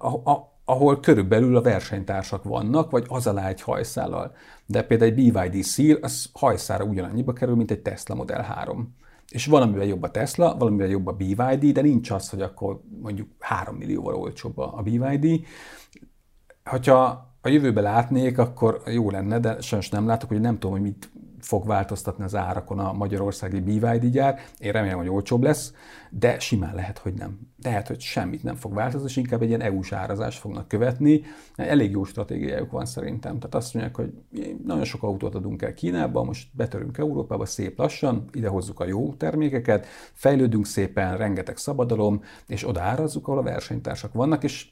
ahol 0.65 1.01
körülbelül 1.01 1.57
a 1.57 1.63
versenytársak 1.63 2.45
vannak, 2.45 2.91
vagy 2.91 3.05
az 3.09 3.27
alá 3.27 3.49
egy 3.49 3.61
hajszállal. 3.61 4.35
De 4.67 4.83
például 4.83 5.11
egy 5.11 5.33
BYD 5.33 5.65
Seal, 5.65 5.99
az 6.03 6.31
hajszára 6.33 6.85
ugyanannyiba 6.85 7.33
kerül, 7.33 7.55
mint 7.55 7.71
egy 7.71 7.81
Tesla 7.81 8.15
Model 8.15 8.43
3. 8.43 8.95
És 9.29 9.47
valamivel 9.47 9.87
jobb 9.87 10.03
a 10.03 10.11
Tesla, 10.11 10.57
valamivel 10.57 10.89
jobb 10.89 11.07
a 11.07 11.13
BYD, 11.13 11.73
de 11.73 11.81
nincs 11.81 12.11
az, 12.11 12.31
hogy 12.31 12.43
akkor 12.43 12.81
mondjuk 13.03 13.29
3 13.39 13.77
millióval 13.77 14.15
olcsóbb 14.15 14.59
a 14.59 14.83
BYD. 14.85 15.41
Hogyha 16.65 17.27
a 17.41 17.49
jövőbe 17.49 17.81
látnék, 17.81 18.39
akkor 18.39 18.83
jó 18.87 19.11
lenne, 19.11 19.39
de 19.39 19.61
sajnos 19.61 19.89
nem 19.89 20.07
látok, 20.07 20.29
hogy 20.29 20.41
nem 20.41 20.55
tudom, 20.59 20.71
hogy 20.71 20.83
mit 20.83 21.11
fog 21.41 21.67
változtatni 21.67 22.25
az 22.25 22.35
árakon 22.35 22.79
a 22.79 22.93
magyarországi 22.93 23.61
BYD 23.61 24.07
gyár. 24.07 24.41
Én 24.59 24.73
remélem, 24.73 24.99
hogy 24.99 25.09
olcsóbb 25.09 25.43
lesz, 25.43 25.73
de 26.11 26.39
simán 26.39 26.75
lehet, 26.75 26.99
hogy 26.99 27.15
nem. 27.15 27.39
Lehet, 27.63 27.89
hogy 27.89 28.01
semmit 28.01 28.43
nem 28.43 28.55
fog 28.55 28.75
változni, 28.75 29.09
és 29.09 29.17
inkább 29.17 29.43
egy 29.43 29.49
ilyen 29.49 29.61
EU-s 29.61 29.93
árazást 29.93 30.39
fognak 30.39 30.69
követni. 30.69 31.23
Elég 31.57 31.91
jó 31.91 32.05
stratégiájuk 32.05 32.71
van 32.71 32.87
szerintem. 32.87 33.39
Tehát 33.39 33.55
azt 33.55 33.75
mondják, 33.75 33.97
hogy 33.97 34.13
nagyon 34.65 34.85
sok 34.85 35.03
autót 35.03 35.35
adunk 35.35 35.63
el 35.63 35.75
Kínába, 35.75 36.25
most 36.25 36.49
betörünk 36.53 36.99
Európába 36.99 37.47
szép 37.47 37.79
lassan, 37.79 38.25
ide 38.33 38.49
hozzuk 38.49 38.81
a 38.81 38.87
jó 38.87 39.15
termékeket, 39.15 39.87
fejlődünk 40.13 40.67
szépen, 40.67 41.17
rengeteg 41.17 41.57
szabadalom, 41.57 42.23
és 42.47 42.69
oda 42.69 42.81
árazzuk, 42.81 43.29
ahol 43.29 43.39
a 43.39 43.43
versenytársak 43.43 44.13
vannak, 44.13 44.45
és 44.45 44.69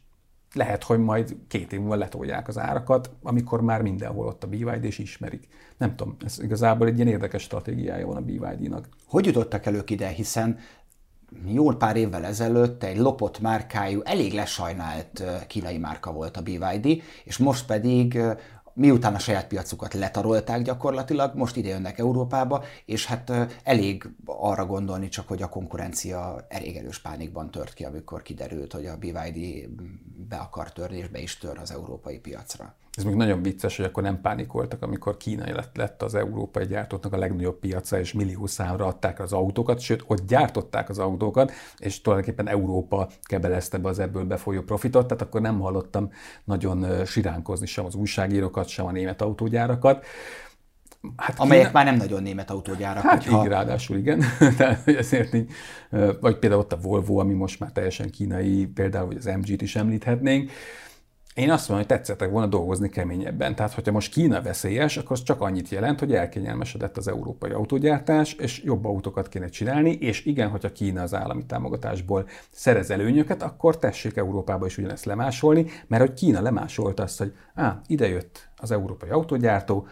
lehet, 0.57 0.85
hogy 0.85 0.99
majd 0.99 1.37
két 1.49 1.73
év 1.73 1.79
múlva 1.79 1.95
letolják 1.95 2.49
az 2.49 2.59
árakat, 2.59 3.11
amikor 3.23 3.61
már 3.61 3.83
mindenhol 3.83 4.27
ott 4.27 4.45
a 4.45 4.47
BYD 4.47 4.85
és 4.85 4.99
ismerik. 4.99 5.49
Nem 5.77 5.97
tudom, 5.97 6.17
ez 6.25 6.39
igazából 6.43 6.87
egy 6.87 6.97
ilyen 6.97 7.09
érdekes 7.09 7.43
stratégiája 7.43 8.07
van 8.07 8.17
a 8.17 8.21
BYD-nak. 8.21 8.89
Hogy 9.07 9.27
jutottak 9.27 9.67
elők 9.67 9.91
ide, 9.91 10.09
hiszen 10.09 10.59
jól 11.45 11.77
pár 11.77 11.97
évvel 11.97 12.25
ezelőtt 12.25 12.83
egy 12.83 12.99
lopott 12.99 13.41
márkájú, 13.41 14.01
elég 14.05 14.33
lesajnált 14.33 15.23
kínai 15.47 15.79
márka 15.79 16.13
volt 16.13 16.37
a 16.37 16.43
BYD, 16.43 17.03
és 17.25 17.37
most 17.37 17.67
pedig 17.67 18.19
miután 18.77 19.15
a 19.15 19.19
saját 19.19 19.47
piacukat 19.47 19.95
letarolták 19.95 20.63
gyakorlatilag, 20.63 21.35
most 21.35 21.57
ide 21.57 21.69
jönnek 21.69 21.99
Európába, 21.99 22.65
és 22.85 23.07
hát 23.07 23.33
elég 23.63 24.09
arra 24.25 24.67
gondolni 24.67 25.09
csak, 25.09 25.29
hogy 25.29 25.43
a 25.43 25.49
konkurencia 25.49 26.47
elég 26.49 26.77
erős 26.77 27.01
pánikban 27.01 27.51
tört 27.51 27.75
ki, 27.75 27.85
amikor 27.85 28.23
kiderült, 28.23 28.73
hogy 28.73 28.87
a 28.87 28.97
BYD 28.97 29.69
be 30.29 30.37
akar 30.37 30.73
törni, 30.73 30.97
és 30.97 31.09
be 31.09 31.19
is 31.19 31.39
tör 31.39 31.59
az 31.59 31.73
európai 31.73 32.19
piacra. 32.19 32.75
Ez 32.97 33.05
még 33.05 33.15
nagyon 33.15 33.43
vicces, 33.43 33.77
hogy 33.77 33.85
akkor 33.85 34.03
nem 34.03 34.21
pánikoltak, 34.21 34.83
amikor 34.83 35.17
Kína 35.17 35.55
lett, 35.55 35.77
lett 35.77 36.03
az 36.03 36.15
európai 36.15 36.67
gyártóknak 36.67 37.13
a 37.13 37.19
legnagyobb 37.19 37.59
piaca, 37.59 37.99
és 37.99 38.13
millió 38.13 38.47
számra 38.47 38.87
adták 38.87 39.21
az 39.21 39.33
autókat, 39.33 39.81
sőt, 39.81 40.05
ott 40.07 40.27
gyártották 40.27 40.89
az 40.89 40.99
autókat, 40.99 41.53
és 41.79 42.01
tulajdonképpen 42.01 42.49
Európa 42.49 43.09
kebelezte 43.23 43.79
be 43.79 43.89
az 43.89 43.99
ebből 43.99 44.25
befolyó 44.25 44.63
profitot, 44.63 45.07
tehát 45.07 45.23
akkor 45.23 45.41
nem 45.41 45.61
hallottam 45.61 46.11
nagyon 46.45 47.05
siránkozni 47.05 47.67
sem 47.67 47.85
az 47.85 47.95
újságírókat, 47.95 48.69
sem 48.69 48.87
a 48.87 48.93
német 48.93 49.23
autógyárakat. 49.23 50.07
Hát 51.17 51.39
Amelyek 51.39 51.67
Kína... 51.67 51.79
már 51.79 51.85
nem 51.85 51.97
nagyon 51.97 52.23
német 52.23 52.51
autógyárak. 52.51 53.03
Hát 53.03 53.25
hogyha... 53.25 53.43
így 53.43 53.51
ráadásul 53.51 53.97
igen. 53.97 54.23
Tehát, 54.59 54.89
ezért 54.89 55.35
így, 55.35 55.51
vagy 56.21 56.39
például 56.39 56.61
ott 56.61 56.73
a 56.73 56.77
Volvo, 56.77 57.19
ami 57.19 57.35
most 57.35 57.61
már 57.61 57.71
teljesen 57.73 58.11
kínai, 58.11 58.67
például, 58.67 59.07
vagy 59.07 59.17
az 59.17 59.25
MG-t 59.25 59.63
is 59.63 59.77
említhetnénk. 59.77 60.51
Én 61.37 61.51
azt 61.51 61.69
mondom, 61.69 61.87
hogy 61.87 61.97
tetszettek 61.97 62.31
volna 62.31 62.47
dolgozni 62.47 62.89
keményebben. 62.89 63.55
Tehát, 63.55 63.73
hogyha 63.73 63.93
most 63.93 64.13
Kína 64.13 64.43
veszélyes, 64.43 64.97
akkor 64.97 65.13
az 65.13 65.23
csak 65.23 65.41
annyit 65.41 65.69
jelent, 65.69 65.99
hogy 65.99 66.15
elkényelmesedett 66.15 66.97
az 66.97 67.09
európai 67.09 67.51
autógyártás, 67.51 68.33
és 68.33 68.63
jobb 68.63 68.85
autókat 68.85 69.29
kéne 69.29 69.49
csinálni, 69.49 69.91
és 69.91 70.25
igen, 70.25 70.49
hogyha 70.49 70.73
Kína 70.73 71.03
az 71.03 71.15
állami 71.15 71.47
támogatásból 71.47 72.29
szerez 72.51 72.91
előnyöket, 72.91 73.43
akkor 73.43 73.79
tessék 73.79 74.17
Európába 74.17 74.67
is 74.67 74.79
ugyanezt 74.79 75.05
lemásolni, 75.05 75.67
mert 75.87 76.03
hogy 76.07 76.15
Kína 76.15 76.41
lemásolta 76.41 77.03
azt, 77.03 77.19
hogy 77.19 77.33
á, 77.55 77.81
ide 77.87 78.09
jött 78.09 78.49
az 78.57 78.71
európai 78.71 79.11
autógyártó, 79.11 79.87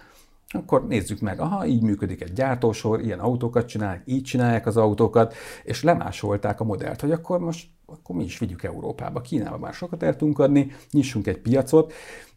akkor 0.49 0.87
nézzük 0.87 1.21
meg, 1.21 1.41
aha, 1.41 1.67
így 1.67 1.83
működik 1.83 2.23
egy 2.23 2.33
gyártósor, 2.33 3.01
ilyen 3.01 3.21
autókat 3.21 3.69
csinálják, 3.69 4.03
így 4.05 4.23
csinálják 4.23 4.67
az 4.67 4.77
autókat, 4.77 5.35
és 5.63 5.83
lemásolták 5.83 6.61
a 6.61 6.65
modellt, 6.65 7.01
hogy 7.01 7.13
akkor 7.13 7.39
most 7.39 7.67
akkor 7.87 8.17
mi 8.17 8.25
is 8.25 8.39
vigyük 8.39 8.63
Európába. 8.63 9.21
Kínába 9.21 9.59
már 9.59 9.75
sokat 9.75 10.03
el 10.03 10.17
adni, 10.33 10.73
nyissunk 10.91 11.27
egy 11.27 11.39
piacot. 11.39 11.93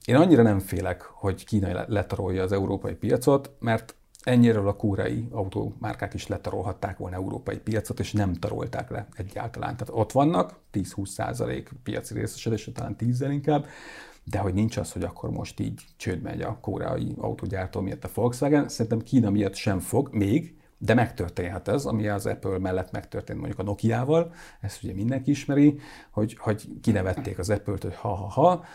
Én 0.06 0.16
annyira 0.16 0.42
nem 0.42 0.60
félek, 0.60 1.02
hogy 1.02 1.46
Kína 1.46 1.86
letarolja 1.88 2.44
az 2.44 2.52
európai 2.52 2.94
piacot, 2.94 3.52
mert 3.60 3.96
ennyire 4.24 4.60
a 4.60 4.76
kúrai 4.76 5.28
autómárkák 5.32 6.14
is 6.14 6.28
letarolhatták 6.28 6.98
volna 6.98 7.16
európai 7.16 7.58
piacot, 7.58 8.00
és 8.00 8.12
nem 8.12 8.34
tarolták 8.34 8.90
le 8.90 9.08
egyáltalán. 9.14 9.78
Tehát 9.78 9.94
ott 10.02 10.12
vannak, 10.12 10.60
10-20 10.74 11.06
százalék 11.06 11.72
piaci 11.84 12.14
részesedés, 12.14 12.70
talán 12.74 12.96
10 12.96 13.22
inkább, 13.22 13.66
de 14.24 14.38
hogy 14.40 14.54
nincs 14.54 14.78
az, 14.78 14.92
hogy 14.92 15.04
akkor 15.04 15.30
most 15.30 15.60
így 15.60 15.82
csőd 15.98 16.22
megy 16.22 16.42
a 16.42 16.58
koreai 16.62 17.14
autógyártó 17.18 17.82
miatt 17.82 18.04
a 18.04 18.10
Volkswagen, 18.14 18.70
szerintem 18.70 19.02
Kína 19.02 19.30
miatt 19.30 19.56
sem 19.56 19.80
fog, 19.80 20.10
még, 20.12 20.57
de 20.78 20.94
megtörténhet 20.94 21.68
ez, 21.68 21.86
ami 21.86 22.08
az 22.08 22.26
Apple 22.26 22.58
mellett 22.60 22.92
megtörtént 22.92 23.40
mondjuk 23.40 23.60
a 23.60 23.64
Nokia-val, 23.64 24.34
ezt 24.62 24.84
ugye 24.84 24.94
mindenki 24.94 25.32
ismeri, 25.32 25.80
hogy, 26.12 26.38
hogy 26.38 26.68
kinevették 26.82 27.40
az 27.40 27.50
Apple-t, 27.50 27.84
hogy 27.84 27.96
ha-ha-ha, 27.96 28.66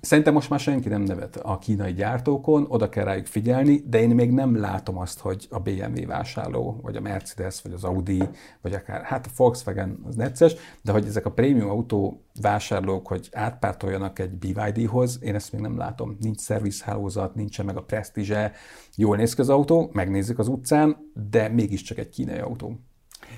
Szerintem 0.00 0.32
most 0.32 0.50
már 0.50 0.60
senki 0.60 0.88
nem 0.88 1.02
nevet 1.02 1.36
a 1.36 1.58
kínai 1.58 1.92
gyártókon, 1.92 2.66
oda 2.68 2.88
kell 2.88 3.04
rájuk 3.04 3.26
figyelni, 3.26 3.82
de 3.86 4.00
én 4.00 4.10
még 4.10 4.30
nem 4.30 4.60
látom 4.60 4.98
azt, 4.98 5.18
hogy 5.18 5.46
a 5.50 5.58
BMW 5.58 6.06
vásárló, 6.06 6.80
vagy 6.82 6.96
a 6.96 7.00
Mercedes, 7.00 7.62
vagy 7.62 7.72
az 7.72 7.84
Audi, 7.84 8.22
vagy 8.60 8.72
akár, 8.72 9.02
hát 9.02 9.26
a 9.26 9.30
Volkswagen 9.36 9.98
az 10.04 10.14
necces, 10.14 10.54
de 10.82 10.92
hogy 10.92 11.06
ezek 11.06 11.26
a 11.26 11.32
prémium 11.32 11.70
autó 11.70 12.24
vásárlók, 12.40 13.06
hogy 13.06 13.28
átpártoljanak 13.32 14.18
egy 14.18 14.30
BYD-hoz, 14.30 15.18
én 15.22 15.34
ezt 15.34 15.52
még 15.52 15.60
nem 15.60 15.76
látom. 15.76 16.16
Nincs 16.20 16.38
szervizhálózat, 16.38 17.34
nincsen 17.34 17.64
meg 17.64 17.76
a 17.76 17.82
presztízse, 17.82 18.52
jól 18.96 19.16
néz 19.16 19.34
ki 19.34 19.40
az 19.40 19.48
autó, 19.48 19.90
megnézzük 19.92 20.38
az 20.38 20.48
utcán, 20.48 20.96
de 21.30 21.48
mégiscsak 21.48 21.98
egy 21.98 22.08
kínai 22.08 22.38
autó. 22.38 22.80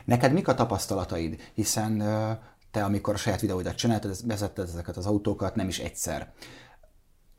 Neked 0.05 0.33
mik 0.33 0.49
a 0.49 0.55
tapasztalataid? 0.55 1.37
Hiszen 1.55 2.03
te, 2.73 2.85
amikor 2.85 3.15
a 3.15 3.17
saját 3.17 3.41
videóidat 3.41 3.75
csináltad, 3.75 4.27
vezetted 4.27 4.69
ezeket 4.69 4.97
az 4.97 5.07
autókat 5.07 5.55
nem 5.55 5.69
is 5.69 5.79
egyszer. 5.79 6.33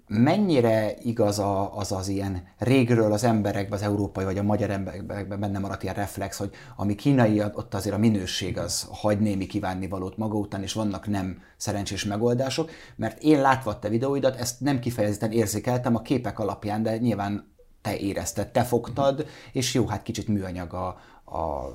Mennyire 0.08 0.96
igaz 1.02 1.40
a, 1.40 1.78
az 1.78 1.92
az 1.92 2.08
ilyen 2.08 2.44
régről 2.58 3.12
az 3.12 3.24
emberekben, 3.24 3.80
az 3.80 3.86
európai 3.86 4.24
vagy 4.24 4.38
a 4.38 4.44
magyar 4.44 4.70
emberekben 4.70 5.40
benne 5.40 5.60
maradt 5.60 5.84
ilyen 5.84 5.96
reflex, 5.96 6.38
hogy 6.38 6.52
ami 6.76 6.96
kínai, 6.96 7.44
ott 7.44 7.74
azért 7.74 7.96
a 7.96 8.00
minőség 8.00 8.58
az 8.58 8.88
hagy 8.92 9.20
némi 9.20 9.46
kívánnivalót 9.46 10.18
maga 10.18 10.38
után, 10.38 10.62
és 10.62 10.74
vannak 10.74 11.08
nem 11.08 11.42
szerencsés 11.58 12.06
megoldások, 12.06 12.72
mert 12.96 13.22
én 13.22 13.42
látva 13.42 13.72
a 13.72 13.80
te 13.80 13.90
videóidat, 13.90 14.36
ezt 14.36 14.60
nem 14.60 14.80
kifejezetten 14.80 15.32
érzékeltem 15.32 15.96
a 15.96 16.02
képek 16.02 16.40
alapján, 16.40 16.84
de 16.84 16.98
nyilván 16.98 17.52
te 17.82 17.98
érezted, 17.98 18.52
te 18.52 18.64
fogtad, 18.64 19.26
és 19.52 19.74
jó, 19.74 19.88
hát 19.88 20.04
kicsit 20.04 20.28
műanyag 20.28 20.74
a, 20.74 20.88
a 21.38 21.72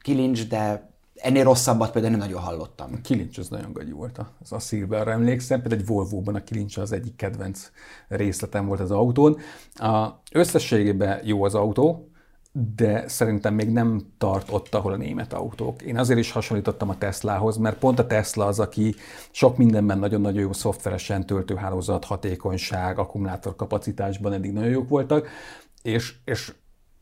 kilincs, 0.00 0.48
de 0.48 0.90
ennél 1.20 1.44
rosszabbat 1.44 1.90
például 1.92 2.16
nem 2.16 2.26
nagyon 2.26 2.42
hallottam. 2.42 2.90
A 2.94 3.00
kilincs 3.02 3.38
az 3.38 3.48
nagyon 3.48 3.72
gagyi 3.72 3.92
volt, 3.92 4.20
az 4.40 4.52
a 4.70 4.76
arra 4.90 5.10
emlékszem, 5.10 5.60
például 5.60 5.80
egy 5.80 5.86
Volvo-ban 5.86 6.34
a 6.34 6.44
kilincs 6.44 6.76
az 6.76 6.92
egyik 6.92 7.16
kedvenc 7.16 7.70
részletem 8.08 8.66
volt 8.66 8.80
az 8.80 8.90
autón. 8.90 9.36
A 9.74 10.08
összességében 10.32 11.20
jó 11.24 11.44
az 11.44 11.54
autó, 11.54 12.08
de 12.76 13.08
szerintem 13.08 13.54
még 13.54 13.70
nem 13.70 14.12
tart 14.18 14.50
ott, 14.50 14.74
ahol 14.74 14.92
a 14.92 14.96
német 14.96 15.32
autók. 15.32 15.82
Én 15.82 15.98
azért 15.98 16.18
is 16.18 16.30
hasonlítottam 16.30 16.88
a 16.88 16.98
Teslahoz, 16.98 17.56
mert 17.56 17.78
pont 17.78 17.98
a 17.98 18.06
Tesla 18.06 18.46
az, 18.46 18.60
aki 18.60 18.94
sok 19.30 19.56
mindenben 19.56 19.98
nagyon-nagyon 19.98 20.40
jó 20.40 20.52
szoftveresen 20.52 21.26
töltőhálózat, 21.26 22.04
hatékonyság, 22.04 22.98
akkumulátor 22.98 23.56
kapacitásban 23.56 24.32
eddig 24.32 24.52
nagyon 24.52 24.70
jók 24.70 24.88
voltak, 24.88 25.28
és, 25.82 26.14
és 26.24 26.52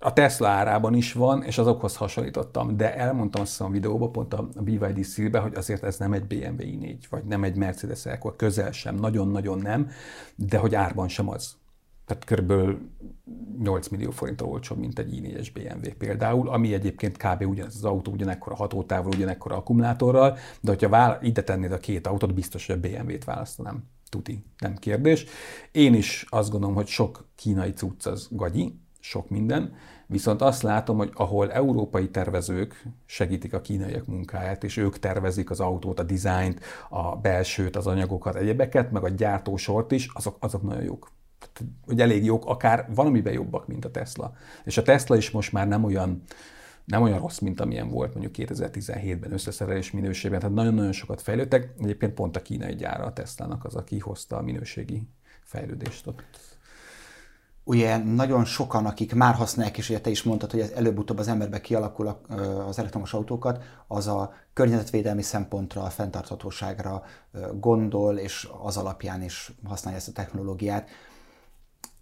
a 0.07 0.13
Tesla 0.13 0.49
árában 0.49 0.95
is 0.95 1.13
van, 1.13 1.43
és 1.43 1.59
azokhoz 1.59 1.97
hasonlítottam, 1.97 2.77
de 2.77 2.97
elmondtam 2.97 3.43
azt 3.43 3.61
a 3.61 3.69
videóban, 3.69 4.13
pont 4.13 4.35
a 4.35 4.49
BYD 4.61 5.05
szílbe, 5.05 5.39
hogy 5.39 5.55
azért 5.55 5.83
ez 5.83 5.99
nem 5.99 6.13
egy 6.13 6.25
BMW 6.25 6.63
i4, 6.63 6.97
vagy 7.11 7.25
nem 7.25 7.45
egy 7.45 7.57
Mercedes 7.57 8.07
akkor 8.07 8.37
közel 8.37 8.73
sem, 8.73 8.95
nagyon-nagyon 8.95 9.59
nem, 9.59 9.91
de 10.35 10.59
hogy 10.59 10.75
árban 10.75 11.09
sem 11.09 11.29
az. 11.29 11.57
Tehát 12.05 12.25
kb. 12.25 12.53
8 13.63 13.89
millió 13.89 14.11
forint 14.11 14.41
olcsóbb, 14.41 14.79
mint 14.79 14.99
egy 14.99 15.21
i4-es 15.21 15.49
BMW 15.55 15.91
például, 15.99 16.49
ami 16.49 16.75
egyébként 16.75 17.17
kb. 17.17 17.47
ugyanaz 17.47 17.75
az 17.75 17.85
autó, 17.85 18.13
ugyanekkor 18.13 18.53
a 18.53 18.57
hatótávol, 18.57 19.13
ugyanekkor 19.13 19.53
a 19.53 19.57
akkumulátorral, 19.57 20.39
de 20.61 20.71
hogyha 20.71 20.89
vála- 20.89 21.23
ide 21.23 21.43
tennéd 21.43 21.73
a 21.73 21.79
két 21.79 22.07
autót, 22.07 22.35
biztos, 22.35 22.67
hogy 22.67 22.77
a 22.77 22.89
BMW-t 22.89 23.25
választanám. 23.25 23.85
Tuti, 24.09 24.45
nem 24.59 24.75
kérdés. 24.77 25.25
Én 25.73 25.95
is 25.95 26.27
azt 26.29 26.51
gondolom, 26.51 26.75
hogy 26.75 26.87
sok 26.87 27.29
kínai 27.35 27.73
cucc 27.73 28.07
az 28.07 28.29
gagyi, 28.31 28.81
sok 29.01 29.29
minden, 29.29 29.75
viszont 30.07 30.43
azt 30.43 30.63
látom, 30.63 30.97
hogy 30.97 31.11
ahol 31.15 31.53
európai 31.53 32.09
tervezők 32.09 32.87
segítik 33.07 33.55
a 33.55 33.61
kínaiak 33.61 34.07
munkáját, 34.07 34.65
és 34.65 34.77
ők 34.77 34.99
tervezik 34.99 35.51
az 35.51 35.61
autót, 35.61 36.01
a 36.01 36.03
dizájnt, 36.03 36.61
a 36.89 37.17
belsőt, 37.17 37.77
az 37.77 37.87
anyagokat, 37.87 38.35
egyebeket, 38.35 38.91
meg 38.91 39.05
a 39.05 39.09
gyártósort 39.09 39.93
is, 39.93 40.11
azok, 40.13 40.37
azok 40.41 40.63
nagyon 40.63 40.83
jók. 40.83 41.11
Hogy 41.87 42.01
elég 42.01 42.25
jók, 42.25 42.47
akár 42.47 42.89
valamiben 42.95 43.33
jobbak, 43.33 43.67
mint 43.67 43.85
a 43.85 43.91
Tesla. 43.91 44.33
És 44.65 44.77
a 44.77 44.83
Tesla 44.83 45.17
is 45.17 45.31
most 45.31 45.53
már 45.53 45.69
nem 45.69 45.85
olyan, 45.85 46.23
nem 46.85 47.03
olyan 47.03 47.19
rossz, 47.19 47.39
mint 47.39 47.61
amilyen 47.61 47.89
volt 47.89 48.15
mondjuk 48.15 48.51
2017-ben 48.51 49.33
összeszerelés 49.33 49.91
minőségben, 49.91 50.41
tehát 50.41 50.55
nagyon-nagyon 50.55 50.93
sokat 50.93 51.23
fejlődtek. 51.23 51.75
Egyébként 51.83 52.15
pont 52.15 52.37
a 52.37 52.43
kínai 52.43 52.75
gyára 52.75 53.05
a 53.05 53.13
Tesla-nak 53.13 53.65
az, 53.65 53.75
aki 53.75 53.99
hozta 53.99 54.37
a 54.37 54.43
minőségi 54.43 55.09
fejlődést 55.43 56.07
ott 56.07 56.56
ugye 57.69 57.97
nagyon 57.97 58.45
sokan, 58.45 58.87
akik 58.87 59.15
már 59.15 59.35
használják, 59.35 59.79
és 59.79 59.89
ugye 59.89 60.01
te 60.01 60.11
is 60.11 60.23
mondtad, 60.23 60.51
hogy 60.51 60.73
előbb-utóbb 60.75 61.19
az 61.19 61.29
emberbe 61.29 61.61
kialakul 61.61 62.19
az 62.67 62.79
elektromos 62.79 63.15
autókat, 63.15 63.63
az 63.87 64.07
a 64.07 64.33
környezetvédelmi 64.53 65.23
szempontra, 65.23 65.83
a 65.83 65.91
fenntarthatóságra 65.91 67.03
gondol, 67.55 68.17
és 68.17 68.49
az 68.63 68.77
alapján 68.77 69.23
is 69.23 69.53
használja 69.65 69.99
ezt 69.99 70.09
a 70.09 70.13
technológiát. 70.13 70.89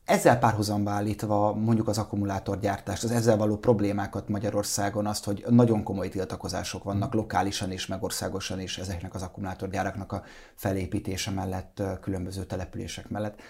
Ezzel 0.05 0.39
párhuzamba 0.39 0.91
állítva 0.91 1.55
mondjuk 1.55 1.89
az 1.89 1.99
akkumulátorgyártást, 1.99 3.05
az 3.05 3.11
ezzel 3.11 3.37
való 3.37 3.57
problémákat 3.57 4.29
Magyarországon, 4.29 5.07
azt, 5.07 5.25
hogy 5.25 5.45
nagyon 5.49 5.83
komoly 5.83 6.09
tiltakozások 6.09 6.85
vannak 6.85 7.15
lokálisan 7.15 7.71
és 7.71 7.87
meg 7.87 8.03
országosan 8.03 8.61
is 8.61 8.79
ezeknek 8.79 9.15
az 9.15 9.23
akkumulátorgyáraknak 9.23 10.13
a 10.13 10.23
felépítése 10.55 11.31
mellett, 11.31 11.83
különböző 12.01 12.45
települések 12.45 13.09
mellett. 13.09 13.41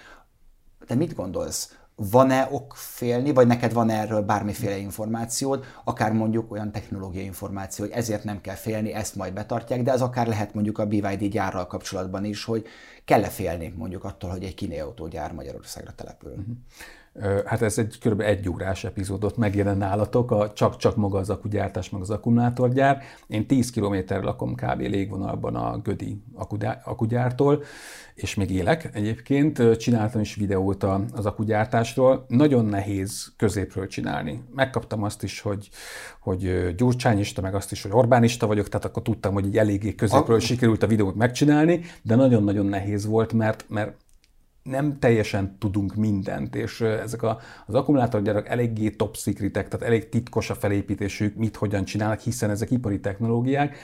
Te 0.86 0.94
mit 0.94 1.14
gondolsz? 1.14 1.78
Van-e 1.96 2.48
ok 2.50 2.74
félni, 2.76 3.32
vagy 3.32 3.46
neked 3.46 3.72
van 3.72 3.90
erről 3.90 4.22
bármiféle 4.22 4.76
információd, 4.76 5.64
akár 5.84 6.12
mondjuk 6.12 6.52
olyan 6.52 6.72
technológiai 6.72 7.24
információ, 7.24 7.84
hogy 7.84 7.94
ezért 7.94 8.24
nem 8.24 8.40
kell 8.40 8.54
félni, 8.54 8.92
ezt 8.92 9.14
majd 9.14 9.32
betartják, 9.32 9.82
de 9.82 9.92
az 9.92 10.02
akár 10.02 10.26
lehet 10.26 10.54
mondjuk 10.54 10.78
a 10.78 10.86
BYD 10.86 11.24
gyárral 11.24 11.66
kapcsolatban 11.66 12.24
is, 12.24 12.44
hogy 12.44 12.66
kell-e 13.04 13.28
félni 13.28 13.74
mondjuk 13.76 14.04
attól, 14.04 14.30
hogy 14.30 14.44
egy 14.44 14.54
kínai 14.54 14.78
autógyár 14.78 15.32
Magyarországra 15.32 15.92
települ. 15.92 16.30
Uh-huh. 16.30 16.56
Hát 17.44 17.62
ez 17.62 17.78
egy 17.78 17.98
kb. 17.98 18.20
egy 18.20 18.48
órás 18.48 18.84
epizódot 18.84 19.36
megjelen 19.36 19.76
nálatok, 19.76 20.30
a 20.30 20.52
csak-csak 20.52 20.96
maga 20.96 21.18
az 21.18 21.30
akugyártás, 21.30 21.90
meg 21.90 22.00
az 22.00 22.10
akkumulátorgyár. 22.10 23.02
Én 23.26 23.46
10 23.46 23.70
kilométerre 23.70 24.22
lakom 24.22 24.54
kb. 24.54 24.80
légvonalban 24.80 25.54
a 25.56 25.78
Gödi 25.78 26.22
akugyártól, 26.84 27.62
és 28.14 28.34
még 28.34 28.50
élek 28.50 28.90
egyébként. 28.92 29.76
Csináltam 29.76 30.20
is 30.20 30.34
videót 30.34 30.82
az 31.12 31.26
akugyártásról. 31.26 32.24
Nagyon 32.28 32.64
nehéz 32.64 33.32
középről 33.36 33.86
csinálni. 33.86 34.42
Megkaptam 34.54 35.02
azt 35.02 35.22
is, 35.22 35.40
hogy, 35.40 35.68
hogy 36.20 36.74
gyurcsányista, 36.76 37.40
meg 37.40 37.54
azt 37.54 37.72
is, 37.72 37.82
hogy 37.82 37.92
Orbánista 37.94 38.46
vagyok, 38.46 38.68
tehát 38.68 38.86
akkor 38.86 39.02
tudtam, 39.02 39.34
hogy 39.34 39.46
így 39.46 39.58
eléggé 39.58 39.94
középről 39.94 40.36
a... 40.36 40.40
sikerült 40.40 40.82
a 40.82 40.86
videót 40.86 41.14
megcsinálni, 41.14 41.80
de 42.02 42.14
nagyon-nagyon 42.14 42.66
nehéz 42.66 43.06
volt, 43.06 43.32
mert, 43.32 43.64
mert 43.68 44.03
nem 44.64 44.98
teljesen 44.98 45.58
tudunk 45.58 45.94
mindent, 45.94 46.54
és 46.54 46.80
ezek 46.80 47.22
a, 47.22 47.38
az 47.66 47.74
akkumulátorgyárak 47.74 48.48
eléggé 48.48 48.90
top 48.90 49.16
secretek, 49.16 49.68
tehát 49.68 49.86
elég 49.86 50.08
titkos 50.08 50.50
a 50.50 50.54
felépítésük, 50.54 51.36
mit 51.36 51.56
hogyan 51.56 51.84
csinálnak, 51.84 52.20
hiszen 52.20 52.50
ezek 52.50 52.70
ipari 52.70 53.00
technológiák. 53.00 53.76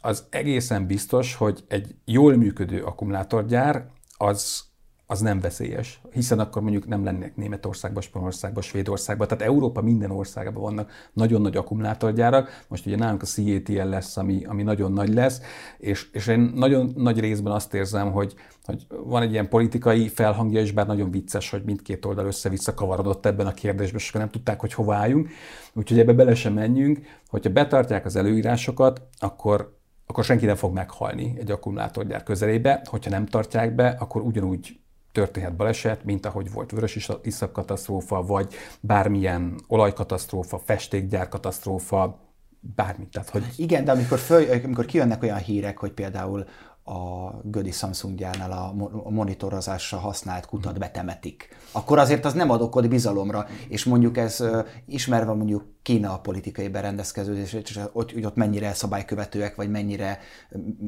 Az 0.00 0.24
egészen 0.30 0.86
biztos, 0.86 1.34
hogy 1.34 1.64
egy 1.68 1.94
jól 2.04 2.36
működő 2.36 2.82
akkumulátorgyár 2.82 3.86
az 4.16 4.64
az 5.12 5.20
nem 5.20 5.40
veszélyes, 5.40 6.00
hiszen 6.12 6.38
akkor 6.38 6.62
mondjuk 6.62 6.86
nem 6.86 7.04
lennék 7.04 7.36
Németországban, 7.36 8.02
Spanyolországban, 8.02 8.62
Svédországban, 8.62 9.28
tehát 9.28 9.44
Európa 9.44 9.82
minden 9.82 10.10
országában 10.10 10.62
vannak 10.62 10.90
nagyon 11.12 11.40
nagy 11.40 11.56
akkumulátorgyárak, 11.56 12.64
most 12.68 12.86
ugye 12.86 12.96
nálunk 12.96 13.22
a 13.22 13.26
CATL 13.26 13.88
lesz, 13.88 14.16
ami, 14.16 14.44
ami 14.44 14.62
nagyon 14.62 14.92
nagy 14.92 15.14
lesz, 15.14 15.40
és, 15.78 16.10
és 16.12 16.26
én 16.26 16.52
nagyon 16.54 16.92
nagy 16.96 17.20
részben 17.20 17.52
azt 17.52 17.74
érzem, 17.74 18.12
hogy, 18.12 18.34
hogy 18.64 18.86
van 19.04 19.22
egy 19.22 19.32
ilyen 19.32 19.48
politikai 19.48 20.08
felhangja 20.08 20.60
is, 20.60 20.72
bár 20.72 20.86
nagyon 20.86 21.10
vicces, 21.10 21.50
hogy 21.50 21.62
mindkét 21.64 22.04
oldal 22.04 22.26
össze-vissza 22.26 22.74
kavarodott 22.74 23.26
ebben 23.26 23.46
a 23.46 23.54
kérdésben, 23.54 24.00
és 24.00 24.12
nem 24.12 24.30
tudták, 24.30 24.60
hogy 24.60 24.72
hova 24.74 24.94
álljunk, 24.94 25.28
úgyhogy 25.72 25.98
ebbe 25.98 26.12
bele 26.12 26.34
sem 26.34 26.52
menjünk, 26.52 26.98
hogyha 27.28 27.50
betartják 27.50 28.04
az 28.04 28.16
előírásokat, 28.16 29.02
akkor 29.18 29.80
akkor 30.12 30.24
senki 30.24 30.46
nem 30.46 30.56
fog 30.56 30.74
meghalni 30.74 31.34
egy 31.38 31.50
akkumulátorgyár 31.50 32.22
közelébe, 32.22 32.82
hogyha 32.84 33.10
nem 33.10 33.26
tartják 33.26 33.74
be, 33.74 33.96
akkor 33.98 34.22
ugyanúgy 34.22 34.80
történhet 35.12 35.56
baleset, 35.56 36.04
mint 36.04 36.26
ahogy 36.26 36.52
volt 36.52 36.70
vörös 36.70 37.08
iszap 37.22 37.52
katasztrófa, 37.52 38.22
vagy 38.22 38.54
bármilyen 38.80 39.60
olajkatasztrófa, 39.66 40.58
festékgyár 40.58 41.28
katasztrófa, 41.28 42.30
bármi. 42.60 43.08
Tehát, 43.08 43.30
hogy... 43.30 43.44
Igen, 43.56 43.84
de 43.84 43.92
amikor, 43.92 44.18
föl, 44.18 44.64
amikor 44.64 44.84
kijönnek 44.84 45.22
olyan 45.22 45.38
hírek, 45.38 45.78
hogy 45.78 45.92
például 45.92 46.46
a 46.84 47.30
Gödi 47.42 47.70
Samsung 47.70 48.14
gyárnál 48.18 48.52
a 48.52 48.74
monitorozásra 49.10 49.98
használt 49.98 50.46
kutat 50.46 50.78
betemetik, 50.78 51.56
akkor 51.72 51.98
azért 51.98 52.24
az 52.24 52.32
nem 52.32 52.50
ad 52.50 52.60
okot 52.60 52.88
bizalomra, 52.88 53.46
és 53.68 53.84
mondjuk 53.84 54.16
ez 54.16 54.44
ismerve 54.86 55.32
mondjuk 55.32 55.64
Kína 55.82 56.12
a 56.12 56.18
politikai 56.18 56.68
berendezkedés, 56.68 57.52
és 57.52 57.80
ott, 57.92 58.12
hogy 58.12 58.24
ott 58.24 58.36
mennyire 58.36 58.74
szabálykövetőek, 58.74 59.54
vagy 59.54 59.70
mennyire 59.70 60.18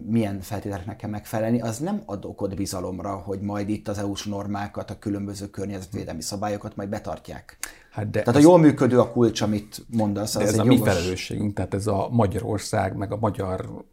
milyen 0.06 0.40
feltételeknek 0.40 0.96
kell 0.96 1.10
megfelelni, 1.10 1.60
az 1.60 1.78
nem 1.78 2.02
ad 2.06 2.24
okot 2.24 2.54
bizalomra, 2.54 3.14
hogy 3.14 3.40
majd 3.40 3.68
itt 3.68 3.88
az 3.88 3.98
EU-s 3.98 4.24
normákat, 4.24 4.90
a 4.90 4.98
különböző 4.98 5.46
környezetvédelmi 5.50 6.22
szabályokat 6.22 6.76
majd 6.76 6.88
betartják. 6.88 7.58
Hát 7.90 8.10
de 8.10 8.22
tehát 8.22 8.40
a 8.40 8.42
jól 8.42 8.58
működő 8.58 9.00
a 9.00 9.10
kulcs, 9.10 9.40
amit 9.40 9.86
mondasz. 9.88 10.36
De 10.36 10.42
az 10.42 10.48
ez 10.48 10.58
a 10.58 10.64
jogos... 10.64 10.78
mi 10.78 10.84
felelősségünk, 10.84 11.54
tehát 11.54 11.74
ez 11.74 11.86
a 11.86 12.08
Magyarország, 12.10 12.96
meg 12.96 13.12
a 13.12 13.16
magyar 13.16 13.84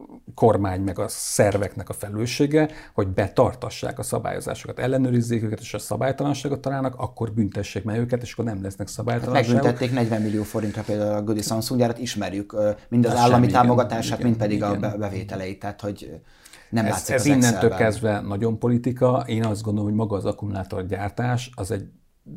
kormány, 0.41 0.81
meg 0.81 0.99
a 0.99 1.07
szerveknek 1.07 1.89
a 1.89 1.93
felelőssége, 1.93 2.69
hogy 2.93 3.07
betartassák 3.07 3.99
a 3.99 4.03
szabályozásokat, 4.03 4.79
ellenőrizzék 4.79 5.43
őket, 5.43 5.59
és 5.59 5.73
a 5.73 5.79
szabálytalanságot 5.79 6.59
találnak, 6.59 6.95
akkor 6.97 7.31
büntessék 7.31 7.83
meg 7.83 7.99
őket, 7.99 8.21
és 8.21 8.33
akkor 8.33 8.45
nem 8.45 8.63
lesznek 8.63 8.87
hát 8.87 8.95
szabálytalanságok. 8.95 9.53
Hát 9.53 9.63
megbüntették 9.63 10.09
40 10.09 10.21
millió 10.21 10.43
forintra 10.43 10.81
például 10.81 11.15
a 11.15 11.21
Gödi 11.21 11.41
Samsung 11.41 11.79
gyárat, 11.79 11.97
ismerjük 11.97 12.55
mind 12.89 13.05
az 13.05 13.11
Ez 13.11 13.17
állami 13.17 13.49
semmi, 13.49 13.51
támogatását, 13.51 14.19
igen, 14.19 14.29
mind 14.29 14.39
pedig 14.39 14.57
igen. 14.57 14.83
a 14.83 14.97
bevételeit, 14.97 15.59
tehát 15.59 15.81
hogy 15.81 16.21
nem 16.69 16.85
ez, 16.85 16.91
látszik 16.91 17.15
ez 17.15 17.25
innentől 17.25 17.69
kezdve 17.69 18.19
nagyon 18.19 18.59
politika. 18.59 19.23
Én 19.27 19.45
azt 19.45 19.61
gondolom, 19.61 19.89
hogy 19.89 19.97
maga 19.97 20.15
az 20.15 20.25
akkumulátorgyártás 20.25 21.51
az 21.55 21.71
egy 21.71 21.89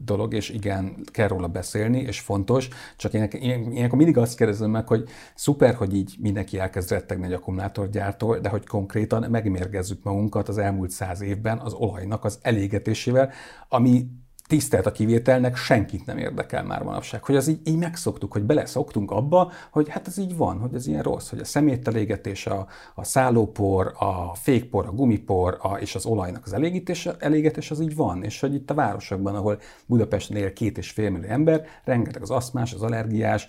dolog, 0.05 0.35
és 0.35 0.51
igen, 0.51 0.97
kell 1.13 1.29
róla 1.29 1.49
beszélni, 1.49 2.01
és 2.01 2.21
fontos, 2.21 2.69
csak 2.97 3.13
én, 3.13 3.23
én, 3.23 3.73
én 3.73 3.85
akkor 3.85 3.99
mindig 3.99 4.19
azt 4.19 4.37
kérdezem 4.37 4.71
meg, 4.71 4.87
hogy 4.87 5.05
szuper, 5.35 5.75
hogy 5.75 5.95
így 5.95 6.15
mindenki 6.19 6.59
elkezd 6.59 6.91
rettegni 6.91 7.27
egy 7.27 7.33
akkumulátorgyártól, 7.33 8.39
de 8.39 8.49
hogy 8.49 8.67
konkrétan 8.67 9.31
megmérgezzük 9.31 10.03
magunkat 10.03 10.49
az 10.49 10.59
elmúlt 10.59 10.91
száz 10.91 11.21
évben 11.21 11.59
az 11.59 11.73
olajnak 11.73 12.25
az 12.25 12.39
elégetésével, 12.43 13.31
ami 13.69 14.07
tisztelt 14.47 14.87
a 14.87 14.93
kivételnek 14.93 15.57
senkit 15.57 16.07
nem 16.07 16.19
érdekel 16.19 16.65
már 16.65 16.83
manapság. 16.83 17.25
Hogy 17.25 17.37
az 17.37 17.49
így, 17.49 17.61
így 17.65 17.79
megszoktuk, 17.79 18.33
hogy 18.33 18.43
beleszoktunk 18.43 19.11
abba, 19.11 19.53
hogy 19.71 19.89
hát 19.89 20.07
ez 20.07 20.19
így 20.19 20.37
van, 20.37 20.59
hogy 20.59 20.75
ez 20.75 20.87
ilyen 20.87 21.03
rossz, 21.03 21.31
hogy 21.31 21.39
a 21.39 21.45
szeméttelégetés, 21.45 22.47
a, 22.47 22.67
a 22.95 23.05
szállópor, 23.05 23.93
a 23.99 24.35
fékpor, 24.35 24.87
a 24.87 24.93
gumipor 24.93 25.59
a, 25.61 25.75
és 25.75 25.95
az 25.95 26.07
olajnak 26.07 26.45
az 26.45 26.53
elégítés, 26.53 27.09
elégetés 27.19 27.71
az 27.71 27.81
így 27.81 27.97
van, 27.97 28.23
és 28.23 28.41
hogy 28.41 28.55
itt 28.55 28.71
a 28.71 28.75
városokban, 28.75 29.35
ahol 29.35 29.59
Budapesten 29.87 30.37
él 30.37 30.53
két 30.53 30.79
és 30.79 30.91
fél 30.91 31.11
millió 31.11 31.29
ember, 31.29 31.67
rengeteg 31.85 32.23
az 32.23 32.31
aszmás, 32.31 32.73
az 32.73 32.83
allergiás, 32.83 33.47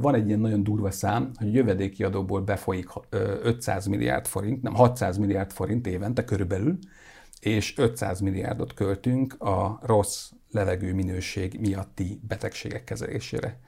van 0.00 0.14
egy 0.14 0.26
ilyen 0.26 0.40
nagyon 0.40 0.62
durva 0.62 0.90
szám, 0.90 1.30
hogy 1.38 1.48
a 1.48 1.52
jövedéki 1.52 2.04
adóból 2.04 2.40
befolyik 2.40 2.88
500 3.42 3.86
milliárd 3.86 4.26
forint, 4.26 4.62
nem 4.62 4.74
600 4.74 5.16
milliárd 5.16 5.52
forint 5.52 5.86
évente 5.86 6.24
körülbelül, 6.24 6.78
és 7.44 7.74
500 7.76 8.20
milliárdot 8.20 8.74
költünk 8.74 9.42
a 9.42 9.78
rossz 9.82 10.30
levegő 10.50 10.94
minőség 10.94 11.60
miatti 11.60 12.20
betegségek 12.28 12.84
kezelésére. 12.84 13.58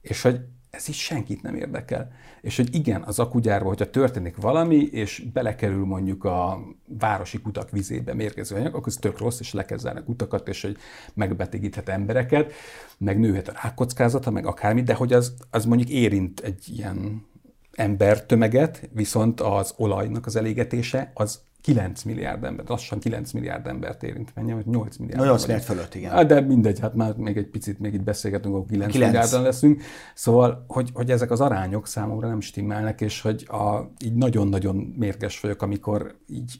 És 0.00 0.22
hogy 0.22 0.40
ez 0.70 0.88
is 0.88 1.02
senkit 1.02 1.42
nem 1.42 1.54
érdekel. 1.54 2.12
És 2.40 2.56
hogy 2.56 2.74
igen, 2.74 3.02
az 3.02 3.18
akugyárban, 3.18 3.68
hogyha 3.68 3.90
történik 3.90 4.36
valami, 4.36 4.76
és 4.76 5.24
belekerül 5.32 5.84
mondjuk 5.84 6.24
a 6.24 6.60
városi 6.98 7.40
kutak 7.40 7.70
vizébe 7.70 8.14
mérgező 8.14 8.56
anyag, 8.56 8.74
akkor 8.74 8.88
ez 8.88 8.96
tök 8.96 9.18
rossz, 9.18 9.40
és 9.40 9.52
le 9.52 9.64
kutakat, 10.04 10.48
és 10.48 10.62
hogy 10.62 10.76
megbetegíthet 11.14 11.88
embereket, 11.88 12.52
meg 12.98 13.18
nőhet 13.18 13.48
a 13.48 13.58
rákockázata, 13.62 14.30
meg 14.30 14.46
akármi, 14.46 14.82
de 14.82 14.94
hogy 14.94 15.12
az, 15.12 15.34
az 15.50 15.64
mondjuk 15.64 15.90
érint 15.90 16.40
egy 16.40 16.68
ilyen 16.68 17.26
embertömeget, 17.72 18.88
viszont 18.92 19.40
az 19.40 19.74
olajnak 19.76 20.26
az 20.26 20.36
elégetése 20.36 21.10
az 21.14 21.40
9 21.62 22.02
milliárd 22.02 22.44
ember, 22.44 22.64
lassan 22.68 22.98
9 22.98 23.32
milliárd 23.32 23.66
embert 23.66 24.02
érint, 24.02 24.34
mennyi, 24.34 24.50
hogy 24.50 24.66
8 24.66 24.96
milliárd. 24.96 25.24
8 25.24 25.40
milliárd 25.40 25.64
fölött, 25.64 25.94
igen. 25.94 26.10
Hát, 26.10 26.26
de 26.26 26.40
mindegy, 26.40 26.80
hát 26.80 26.94
már 26.94 27.16
még 27.16 27.36
egy 27.36 27.46
picit 27.46 27.78
még 27.78 27.94
itt 27.94 28.02
beszélgetünk, 28.02 28.54
akkor 28.54 28.66
9, 28.66 28.92
9. 28.92 29.10
milliárdan 29.10 29.42
leszünk. 29.42 29.82
Szóval, 30.14 30.64
hogy, 30.68 30.90
hogy 30.92 31.10
ezek 31.10 31.30
az 31.30 31.40
arányok 31.40 31.86
számomra 31.86 32.28
nem 32.28 32.40
stimmelnek, 32.40 33.00
és 33.00 33.20
hogy 33.20 33.46
a, 33.48 33.90
így 34.04 34.14
nagyon-nagyon 34.14 34.76
mérges 34.76 35.40
vagyok, 35.40 35.62
amikor 35.62 36.16
így 36.28 36.58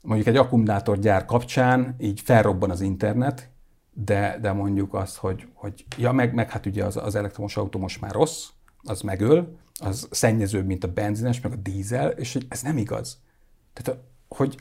mondjuk 0.00 0.28
egy 0.28 0.36
akkumulátorgyár 0.36 1.24
kapcsán 1.24 1.94
így 1.98 2.20
felrobban 2.20 2.70
az 2.70 2.80
internet, 2.80 3.50
de, 3.92 4.38
de 4.40 4.52
mondjuk 4.52 4.94
azt, 4.94 5.16
hogy, 5.16 5.48
hogy 5.54 5.84
ja, 5.98 6.12
meg, 6.12 6.34
meg 6.34 6.50
hát 6.50 6.66
ugye 6.66 6.84
az, 6.84 6.96
az 6.96 7.14
elektromos 7.14 7.56
autó 7.56 7.78
most 7.78 8.00
már 8.00 8.12
rossz, 8.12 8.46
az 8.82 9.00
megöl, 9.00 9.56
az 9.74 10.08
szennyezőbb, 10.10 10.66
mint 10.66 10.84
a 10.84 10.92
benzines, 10.92 11.40
meg 11.40 11.52
a 11.52 11.56
dízel, 11.56 12.10
és 12.10 12.32
hogy 12.32 12.46
ez 12.48 12.62
nem 12.62 12.76
igaz. 12.76 13.18
Tehát 13.72 14.00
hogy 14.36 14.56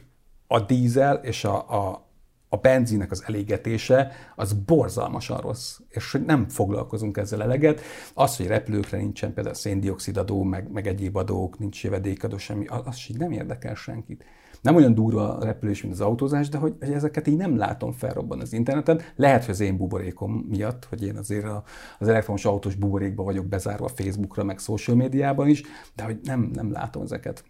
a 0.48 0.60
dízel 0.60 1.16
és 1.16 1.44
a, 1.44 1.70
a, 1.70 2.08
a 2.50 2.58
benzinnek 2.58 3.12
az 3.12 3.24
elégetése 3.28 4.12
az 4.36 4.54
borzalmasan 4.54 5.38
rossz, 5.38 5.80
és 5.90 6.12
hogy 6.12 6.26
nem 6.26 6.50
foglalkozunk 6.50 7.18
ezzel 7.18 7.42
eleget. 7.42 7.82
Az, 8.14 8.38
hogy 8.38 8.48
repülőkre 8.48 8.98
nincsen 8.98 9.34
például 9.34 9.56
széndiokszid 9.56 10.18
adó, 10.18 10.44
meg, 10.44 10.72
meg 10.72 10.88
egyéb 10.88 11.16
adók, 11.16 11.60
nincs 11.60 11.84
jövedékadó, 11.84 12.38
semmi, 12.38 12.66
az, 12.66 12.82
az 12.86 12.98
így 13.10 13.18
nem 13.18 13.32
érdekel 13.32 13.76
senkit. 13.76 14.26
Nem 14.62 14.76
olyan 14.76 14.94
durva 14.94 15.38
a 15.38 15.44
repülés, 15.44 15.82
mint 15.82 15.94
az 15.94 16.02
autózás, 16.02 16.50
de 16.50 16.58
hogy, 16.58 16.76
hogy 16.80 16.92
ezeket 16.92 17.28
így 17.28 17.38
nem 17.38 17.58
látom 17.58 17.92
felrobban 17.92 18.40
az 18.40 18.54
interneten. 18.54 19.02
Lehet, 19.16 19.42
hogy 19.46 19.54
az 19.54 19.60
én 19.60 19.78
buborékom 19.78 20.32
miatt, 20.32 20.86
hogy 20.86 21.04
én 21.04 21.18
azért 21.18 21.46
a, 21.46 21.64
az 22.00 22.08
elektromos 22.08 22.46
autós 22.46 22.76
buborékba 22.76 23.24
vagyok 23.24 23.46
bezárva 23.46 23.88
Facebookra, 23.88 24.44
meg 24.44 24.60
social 24.60 24.96
médiában 24.98 25.48
is, 25.48 25.64
de 25.96 26.04
hogy 26.04 26.20
nem, 26.24 26.50
nem 26.54 26.72
látom 26.72 27.02
ezeket. 27.02 27.44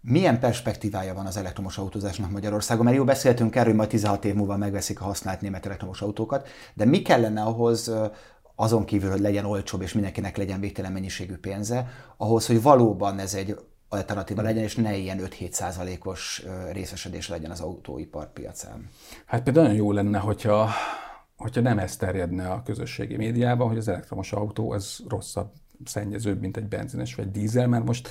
Milyen 0.00 0.38
perspektívája 0.38 1.14
van 1.14 1.26
az 1.26 1.36
elektromos 1.36 1.78
autózásnak 1.78 2.30
Magyarországon? 2.30 2.84
Mert 2.84 2.96
jó 2.96 3.04
beszéltünk 3.04 3.54
erről, 3.54 3.66
hogy 3.66 3.76
majd 3.76 3.88
16 3.88 4.24
év 4.24 4.34
múlva 4.34 4.56
megveszik 4.56 5.00
a 5.00 5.04
használt 5.04 5.40
német 5.40 5.66
elektromos 5.66 6.02
autókat, 6.02 6.48
de 6.74 6.84
mi 6.84 7.02
kellene 7.02 7.42
ahhoz, 7.42 7.92
azon 8.54 8.84
kívül, 8.84 9.10
hogy 9.10 9.20
legyen 9.20 9.44
olcsóbb 9.44 9.82
és 9.82 9.92
mindenkinek 9.92 10.36
legyen 10.36 10.60
végtelen 10.60 10.92
mennyiségű 10.92 11.36
pénze, 11.36 11.88
ahhoz, 12.16 12.46
hogy 12.46 12.62
valóban 12.62 13.18
ez 13.18 13.34
egy 13.34 13.56
alternatíva 13.88 14.42
legyen, 14.42 14.62
és 14.62 14.76
ne 14.76 14.96
ilyen 14.96 15.20
5-7 15.22 15.50
százalékos 15.50 16.44
részesedés 16.72 17.28
legyen 17.28 17.50
az 17.50 17.60
autóipar 17.60 18.32
piacán. 18.32 18.88
Hát 19.26 19.42
például 19.42 19.66
nagyon 19.66 19.80
jó 19.80 19.92
lenne, 19.92 20.18
hogyha, 20.18 20.70
hogyha 21.36 21.60
nem 21.60 21.78
ez 21.78 21.96
terjedne 21.96 22.50
a 22.50 22.62
közösségi 22.62 23.16
médiában, 23.16 23.68
hogy 23.68 23.78
az 23.78 23.88
elektromos 23.88 24.32
autó 24.32 24.70
az 24.70 25.02
rosszabb, 25.08 25.50
szennyezőbb, 25.84 26.40
mint 26.40 26.56
egy 26.56 26.68
benzines 26.68 27.14
vagy 27.14 27.30
dízel, 27.30 27.68
mert 27.68 27.84
most 27.84 28.08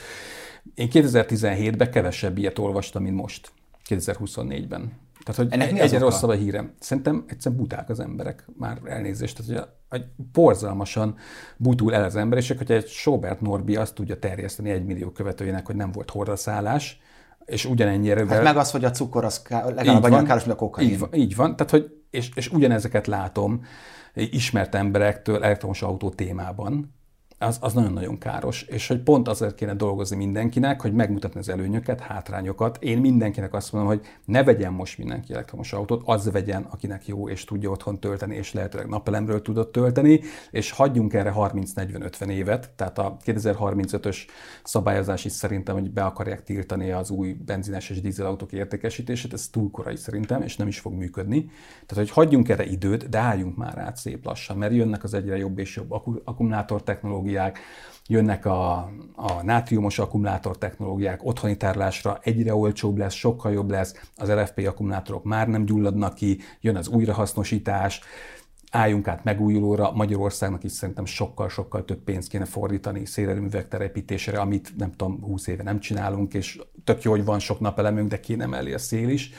én 0.76 0.88
2017-ben 0.92 1.92
kevesebb 1.92 2.38
ilyet 2.38 2.60
olvastam, 2.60 3.04
mint 3.04 3.16
most, 3.16 3.52
2024-ben. 3.90 4.92
Tehát, 5.24 5.42
hogy 5.42 5.62
Ennek 5.62 5.80
egyre 5.80 6.00
rosszabb 6.00 6.30
a 6.30 6.34
hírem. 6.34 6.74
Szerintem 6.80 7.24
egyszerűen 7.28 7.62
buták 7.62 7.90
az 7.90 8.00
emberek, 8.00 8.48
már 8.58 8.80
elnézést. 8.86 9.46
Tehát, 9.48 9.70
hogy 9.90 10.06
borzalmasan 10.34 11.16
butul 11.58 11.94
el 11.94 12.04
az 12.04 12.16
ember, 12.16 12.38
és 12.38 12.48
hogyha 12.48 12.74
egy 12.74 12.88
Sobert 12.88 13.42
Norbi 13.42 13.76
azt 13.76 13.96
tudja 13.96 14.20
terjeszteni 14.20 14.70
egy 14.70 14.86
millió 14.86 15.12
követőjének, 15.12 15.66
hogy 15.66 15.76
nem 15.76 15.92
volt 15.92 16.10
hordaszállás, 16.10 17.00
és 17.46 17.66
ugyanennyire... 17.66 18.26
Hát 18.28 18.44
meg 18.44 18.58
az, 18.58 18.72
hogy 18.72 18.86
a 18.86 18.92
cukor 18.92 19.26
az 19.26 19.42
legalább 19.50 20.04
annyira 20.04 20.24
káros, 20.24 20.44
mint 20.44 20.56
a 20.56 20.60
kokain. 20.60 20.90
Így 20.90 21.00
van, 21.00 21.14
így 21.14 21.36
van. 21.36 21.56
Tehát, 21.56 21.72
hogy, 21.72 22.04
és, 22.10 22.30
és 22.36 22.52
ugyanezeket 22.52 23.08
látom 23.08 23.62
ismert 24.14 24.76
emberektől 24.76 25.44
elektromos 25.44 25.82
autó 25.82 26.10
témában, 26.10 26.97
az, 27.40 27.58
az 27.62 27.74
nagyon-nagyon 27.74 28.18
káros, 28.18 28.62
és 28.62 28.88
hogy 28.88 29.00
pont 29.00 29.28
azért 29.28 29.56
kéne 29.56 29.74
dolgozni 29.74 30.16
mindenkinek, 30.16 30.82
hogy 30.82 30.94
megmutatni 30.94 31.40
az 31.40 31.50
előnyöket, 31.50 32.00
hátrányokat. 32.00 32.78
Én 32.84 32.98
mindenkinek 32.98 33.54
azt 33.54 33.72
mondom, 33.72 33.92
hogy 33.92 34.06
ne 34.26 34.44
vegyen 34.44 34.74
most 34.74 34.98
mindenki 34.98 35.34
elektromos 35.34 35.74
autót, 35.74 36.02
az 36.06 36.32
vegyen, 36.32 36.64
akinek 36.70 37.08
jó, 37.08 37.30
és 37.30 37.44
tudja 37.44 37.70
otthon 37.70 38.00
tölteni, 38.00 38.36
és 38.36 38.54
lehetőleg 38.54 38.88
napelemről 38.88 39.42
tudott 39.42 39.72
tölteni, 39.72 40.22
és 40.52 40.72
hagyjunk 40.72 41.14
erre 41.14 41.34
30-40-50 41.36 42.28
évet, 42.28 42.70
tehát 42.76 42.98
a 42.98 43.18
2035-ös 43.26 44.18
szabályozás 44.64 45.26
is 45.26 45.32
szerintem, 45.32 45.76
hogy 45.76 45.92
be 45.92 46.04
akarják 46.04 46.44
tiltani 46.44 46.92
az 46.92 47.10
új 47.10 47.34
benzines 47.34 47.90
és 47.90 48.02
dízelautók 48.02 48.52
értékesítését, 48.52 49.34
ez 49.34 49.48
túl 49.48 49.72
korai 49.72 49.96
szerintem, 49.96 50.42
és 50.42 50.56
nem 50.56 50.68
is 50.68 50.80
fog 50.80 50.94
működni. 50.94 51.46
Tehát, 51.86 52.06
hogy 52.06 52.10
hagyjunk 52.10 52.50
erre 52.50 52.66
időt, 52.66 53.10
de 53.10 53.18
álljunk 53.18 53.58
már 53.58 53.78
át 53.78 53.98
szép 53.98 54.26
lassan, 54.26 54.58
mert 54.58 54.74
jönnek 54.74 55.04
az 55.04 55.14
egyre 55.14 55.38
jobb 55.38 55.60
és 55.60 55.76
jobb 55.76 55.92
akkumulátor 56.24 56.84
technológiák, 56.84 57.26
technológiák, 57.28 57.60
jönnek 58.08 58.46
a, 58.46 58.78
a 59.16 59.44
nátriumos 59.44 60.00
akkumulátor 60.00 60.58
technológiák, 60.58 61.20
otthoni 61.24 61.58
tárlásra 61.58 62.20
egyre 62.22 62.56
olcsóbb 62.56 62.98
lesz, 62.98 63.14
sokkal 63.14 63.52
jobb 63.52 63.70
lesz, 63.70 63.96
az 64.16 64.30
LFP 64.30 64.68
akkumulátorok 64.68 65.24
már 65.24 65.48
nem 65.48 65.66
gyulladnak 65.66 66.14
ki, 66.14 66.40
jön 66.62 66.76
az 66.76 66.88
újrahasznosítás, 66.88 68.00
álljunk 68.72 69.08
át 69.08 69.24
megújulóra, 69.24 69.92
Magyarországnak 69.92 70.64
is 70.64 70.72
szerintem 70.72 71.06
sokkal-sokkal 71.06 71.86
több 71.86 72.04
pénzt 72.04 72.30
kéne 72.30 72.46
fordítani 72.46 73.06
szélerőművek 73.06 73.68
telepítésére, 73.68 74.40
amit 74.40 74.74
nem 74.78 74.92
tudom, 74.92 75.22
20 75.22 75.48
éve 75.48 75.64
nem 75.64 75.80
csinálunk, 75.80 76.34
és 76.34 76.60
tök 76.84 77.02
jó, 77.02 77.12
hogy 77.12 77.26
van 77.26 77.40
sok 77.40 77.60
napelemünk, 77.60 78.10
de 78.10 78.20
kéne 78.20 78.46
mellé 78.46 78.74
a 78.74 78.78
szél 78.78 79.10
is 79.10 79.32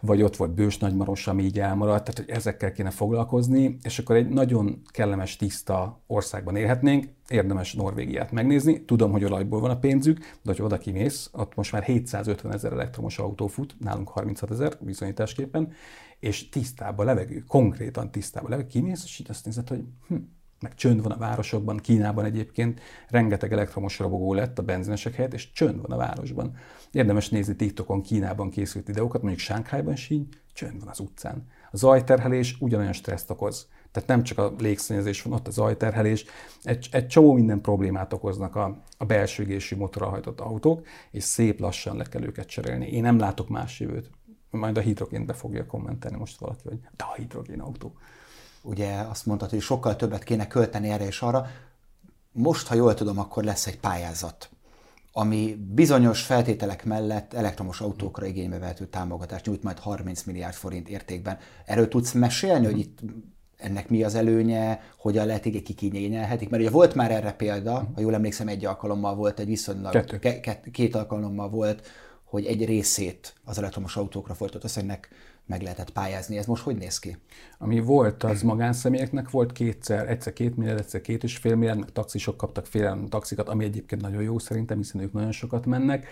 vagy 0.00 0.22
ott 0.22 0.36
volt 0.36 0.54
Bős 0.54 0.78
Nagymaros, 0.78 1.26
ami 1.26 1.42
így 1.42 1.58
elmaradt, 1.58 2.04
tehát 2.04 2.18
hogy 2.18 2.36
ezekkel 2.36 2.72
kéne 2.72 2.90
foglalkozni, 2.90 3.76
és 3.82 3.98
akkor 3.98 4.16
egy 4.16 4.28
nagyon 4.28 4.82
kellemes, 4.86 5.36
tiszta 5.36 6.02
országban 6.06 6.56
élhetnénk, 6.56 7.08
érdemes 7.28 7.74
Norvégiát 7.74 8.32
megnézni. 8.32 8.84
Tudom, 8.84 9.10
hogy 9.10 9.24
olajból 9.24 9.60
van 9.60 9.70
a 9.70 9.78
pénzük, 9.78 10.18
de 10.18 10.52
hogy 10.52 10.62
oda 10.62 10.78
kimész, 10.78 11.30
ott 11.32 11.54
most 11.54 11.72
már 11.72 11.82
750 11.82 12.52
ezer 12.52 12.72
elektromos 12.72 13.18
autó 13.18 13.46
fut, 13.46 13.76
nálunk 13.78 14.08
36 14.08 14.50
ezer 14.50 14.76
viszonyításképpen, 14.80 15.72
és 16.20 16.48
tisztább 16.48 16.98
a 16.98 17.04
levegő, 17.04 17.44
konkrétan 17.48 18.10
tisztább 18.10 18.44
a 18.44 18.48
levegő. 18.48 18.68
Kimész, 18.68 19.04
és 19.04 19.18
így 19.18 19.30
azt 19.30 19.44
nézed, 19.44 19.68
hogy 19.68 19.84
hm, 20.08 20.14
meg 20.60 20.74
csönd 20.74 21.02
van 21.02 21.12
a 21.12 21.16
városokban, 21.16 21.76
Kínában 21.76 22.24
egyébként 22.24 22.80
rengeteg 23.08 23.52
elektromos 23.52 23.98
robogó 23.98 24.34
lett 24.34 24.58
a 24.58 24.62
benzinesek 24.62 25.14
helyett, 25.14 25.34
és 25.34 25.52
csönd 25.52 25.80
van 25.80 25.90
a 25.90 25.96
városban. 25.96 26.56
Érdemes 26.96 27.28
nézni 27.28 27.56
TikTokon 27.56 28.02
Kínában 28.02 28.50
készült 28.50 28.86
videókat, 28.86 29.22
mondjuk 29.22 29.42
Sánkhájban 29.42 29.92
is 29.92 30.10
így, 30.10 30.28
csönd 30.52 30.78
van 30.78 30.88
az 30.88 31.00
utcán. 31.00 31.46
A 31.70 31.76
zajterhelés 31.76 32.56
ugyanolyan 32.60 32.92
stresszt 32.92 33.30
okoz. 33.30 33.68
Tehát 33.92 34.08
nem 34.08 34.22
csak 34.22 34.38
a 34.38 34.54
légszennyezés 34.58 35.22
van 35.22 35.32
ott, 35.32 35.46
a 35.46 35.50
zajterhelés, 35.50 36.24
egy, 36.62 36.88
egy 36.90 37.06
csomó 37.06 37.32
minden 37.32 37.60
problémát 37.60 38.12
okoznak 38.12 38.56
a, 38.56 38.82
a 38.98 39.04
belső 39.04 39.42
égésű 39.42 39.76
motorral 39.76 40.10
hajtott 40.10 40.40
autók, 40.40 40.86
és 41.10 41.24
szép 41.24 41.60
lassan 41.60 41.96
le 41.96 42.04
kell 42.04 42.22
őket 42.22 42.46
cserélni. 42.46 42.86
Én 42.86 43.02
nem 43.02 43.18
látok 43.18 43.48
más 43.48 43.80
jövőt. 43.80 44.10
Majd 44.50 44.76
a 44.76 44.80
hidrogént 44.80 45.26
be 45.26 45.32
fogja 45.32 45.66
kommentelni 45.66 46.16
most 46.16 46.38
valaki, 46.38 46.60
hogy 46.64 46.78
de 46.96 47.04
a 47.04 47.14
hidrogén 47.14 47.60
autó 47.60 47.92
ugye 48.62 48.94
azt 48.94 49.26
mondtad, 49.26 49.50
hogy 49.50 49.60
sokkal 49.60 49.96
többet 49.96 50.24
kéne 50.24 50.46
költeni 50.46 50.88
erre 50.88 51.06
és 51.06 51.20
arra. 51.20 51.46
Most, 52.32 52.66
ha 52.66 52.74
jól 52.74 52.94
tudom, 52.94 53.18
akkor 53.18 53.44
lesz 53.44 53.66
egy 53.66 53.78
pályázat, 53.78 54.50
ami 55.18 55.56
bizonyos 55.74 56.22
feltételek 56.22 56.84
mellett 56.84 57.32
elektromos 57.32 57.80
autókra 57.80 58.26
igénybe 58.26 58.58
vehető 58.58 58.86
támogatást 58.86 59.46
nyújt 59.46 59.62
majd 59.62 59.78
30 59.78 60.22
milliárd 60.22 60.54
forint 60.54 60.88
értékben. 60.88 61.38
Erről 61.64 61.88
tudsz 61.88 62.12
mesélni, 62.12 62.64
hogy 62.64 62.78
itt 62.78 62.98
ennek 63.56 63.88
mi 63.88 64.02
az 64.02 64.14
előnye, 64.14 64.80
hogyan 64.98 65.26
lehet 65.26 65.46
így 65.46 65.62
kikényelhetik? 65.62 66.48
Mert 66.48 66.62
ugye 66.62 66.72
volt 66.72 66.94
már 66.94 67.10
erre 67.10 67.32
példa, 67.32 67.90
ha 67.94 68.00
jól 68.00 68.14
emlékszem, 68.14 68.48
egy 68.48 68.64
alkalommal 68.64 69.14
volt, 69.14 69.40
egy 69.40 69.46
viszonylag, 69.46 69.92
Kettő. 69.92 70.18
Ke- 70.18 70.70
két 70.70 70.94
alkalommal 70.94 71.48
volt, 71.48 71.86
hogy 72.24 72.44
egy 72.44 72.64
részét 72.64 73.34
az 73.44 73.58
elektromos 73.58 73.96
autókra 73.96 74.34
fordított 74.34 74.64
összegnek 74.64 75.08
meg 75.46 75.62
lehetett 75.62 75.90
pályázni. 75.90 76.38
Ez 76.38 76.46
most 76.46 76.62
hogy 76.62 76.76
néz 76.76 76.98
ki? 76.98 77.16
Ami 77.58 77.80
volt, 77.80 78.22
az 78.22 78.42
magánszemélyeknek 78.42 79.30
volt 79.30 79.52
kétszer, 79.52 80.10
egyszer 80.10 80.32
két 80.32 80.56
milliárd, 80.56 80.78
egyszer 80.78 81.00
két 81.00 81.24
és 81.24 81.36
fél 81.36 81.54
milliárd, 81.54 81.78
meg 81.78 81.92
taxisok 81.92 82.36
kaptak 82.36 82.66
fél 82.66 83.04
taxikat, 83.08 83.48
ami 83.48 83.64
egyébként 83.64 84.02
nagyon 84.02 84.22
jó 84.22 84.38
szerintem, 84.38 84.76
hiszen 84.76 85.00
ők 85.00 85.12
nagyon 85.12 85.32
sokat 85.32 85.66
mennek. 85.66 86.06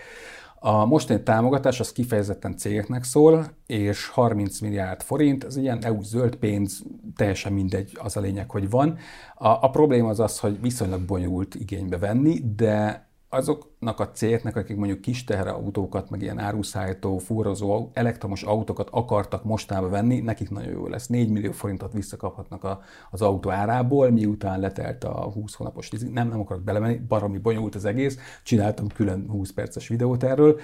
A 0.59 0.85
mostani 0.85 1.23
támogatás 1.23 1.79
az 1.79 1.91
kifejezetten 1.91 2.57
cégeknek 2.57 3.03
szól, 3.03 3.45
és 3.65 4.07
30 4.07 4.59
milliárd 4.59 5.01
forint, 5.01 5.43
ez 5.43 5.55
ilyen 5.55 5.83
EU 5.83 6.01
zöld 6.01 6.35
pénz, 6.35 6.83
teljesen 7.15 7.53
mindegy, 7.53 7.97
az 8.01 8.17
a 8.17 8.19
lényeg, 8.19 8.49
hogy 8.49 8.69
van. 8.69 8.97
A, 9.35 9.47
a 9.47 9.69
probléma 9.69 10.09
az 10.09 10.19
az, 10.19 10.39
hogy 10.39 10.61
viszonylag 10.61 11.01
bonyolult 11.01 11.55
igénybe 11.55 11.97
venni, 11.97 12.39
de 12.55 13.04
azoknak 13.35 13.99
a 13.99 14.11
cégeknek, 14.11 14.55
akik 14.55 14.75
mondjuk 14.75 15.01
kis 15.01 15.23
teherautókat, 15.23 16.09
meg 16.09 16.21
ilyen 16.21 16.39
áruszállító, 16.39 17.17
fúrozó, 17.17 17.89
elektromos 17.93 18.43
autókat 18.43 18.87
akartak 18.91 19.43
mostába 19.43 19.89
venni, 19.89 20.19
nekik 20.19 20.49
nagyon 20.49 20.71
jó 20.71 20.87
lesz. 20.87 21.07
4 21.07 21.29
millió 21.29 21.51
forintot 21.51 21.93
visszakaphatnak 21.93 22.63
a, 22.63 22.81
az 23.11 23.21
autó 23.21 23.49
árából, 23.49 24.09
miután 24.09 24.59
letelt 24.59 25.03
a 25.03 25.31
20 25.33 25.53
hónapos 25.53 25.91
leasing. 25.91 26.13
Nem, 26.13 26.27
nem 26.27 26.39
akarok 26.39 26.63
belemenni, 26.63 26.97
baromi 26.97 27.37
bonyolult 27.37 27.75
az 27.75 27.85
egész, 27.85 28.17
csináltam 28.43 28.87
külön 28.87 29.29
20 29.29 29.51
perces 29.51 29.87
videót 29.87 30.23
erről. 30.23 30.59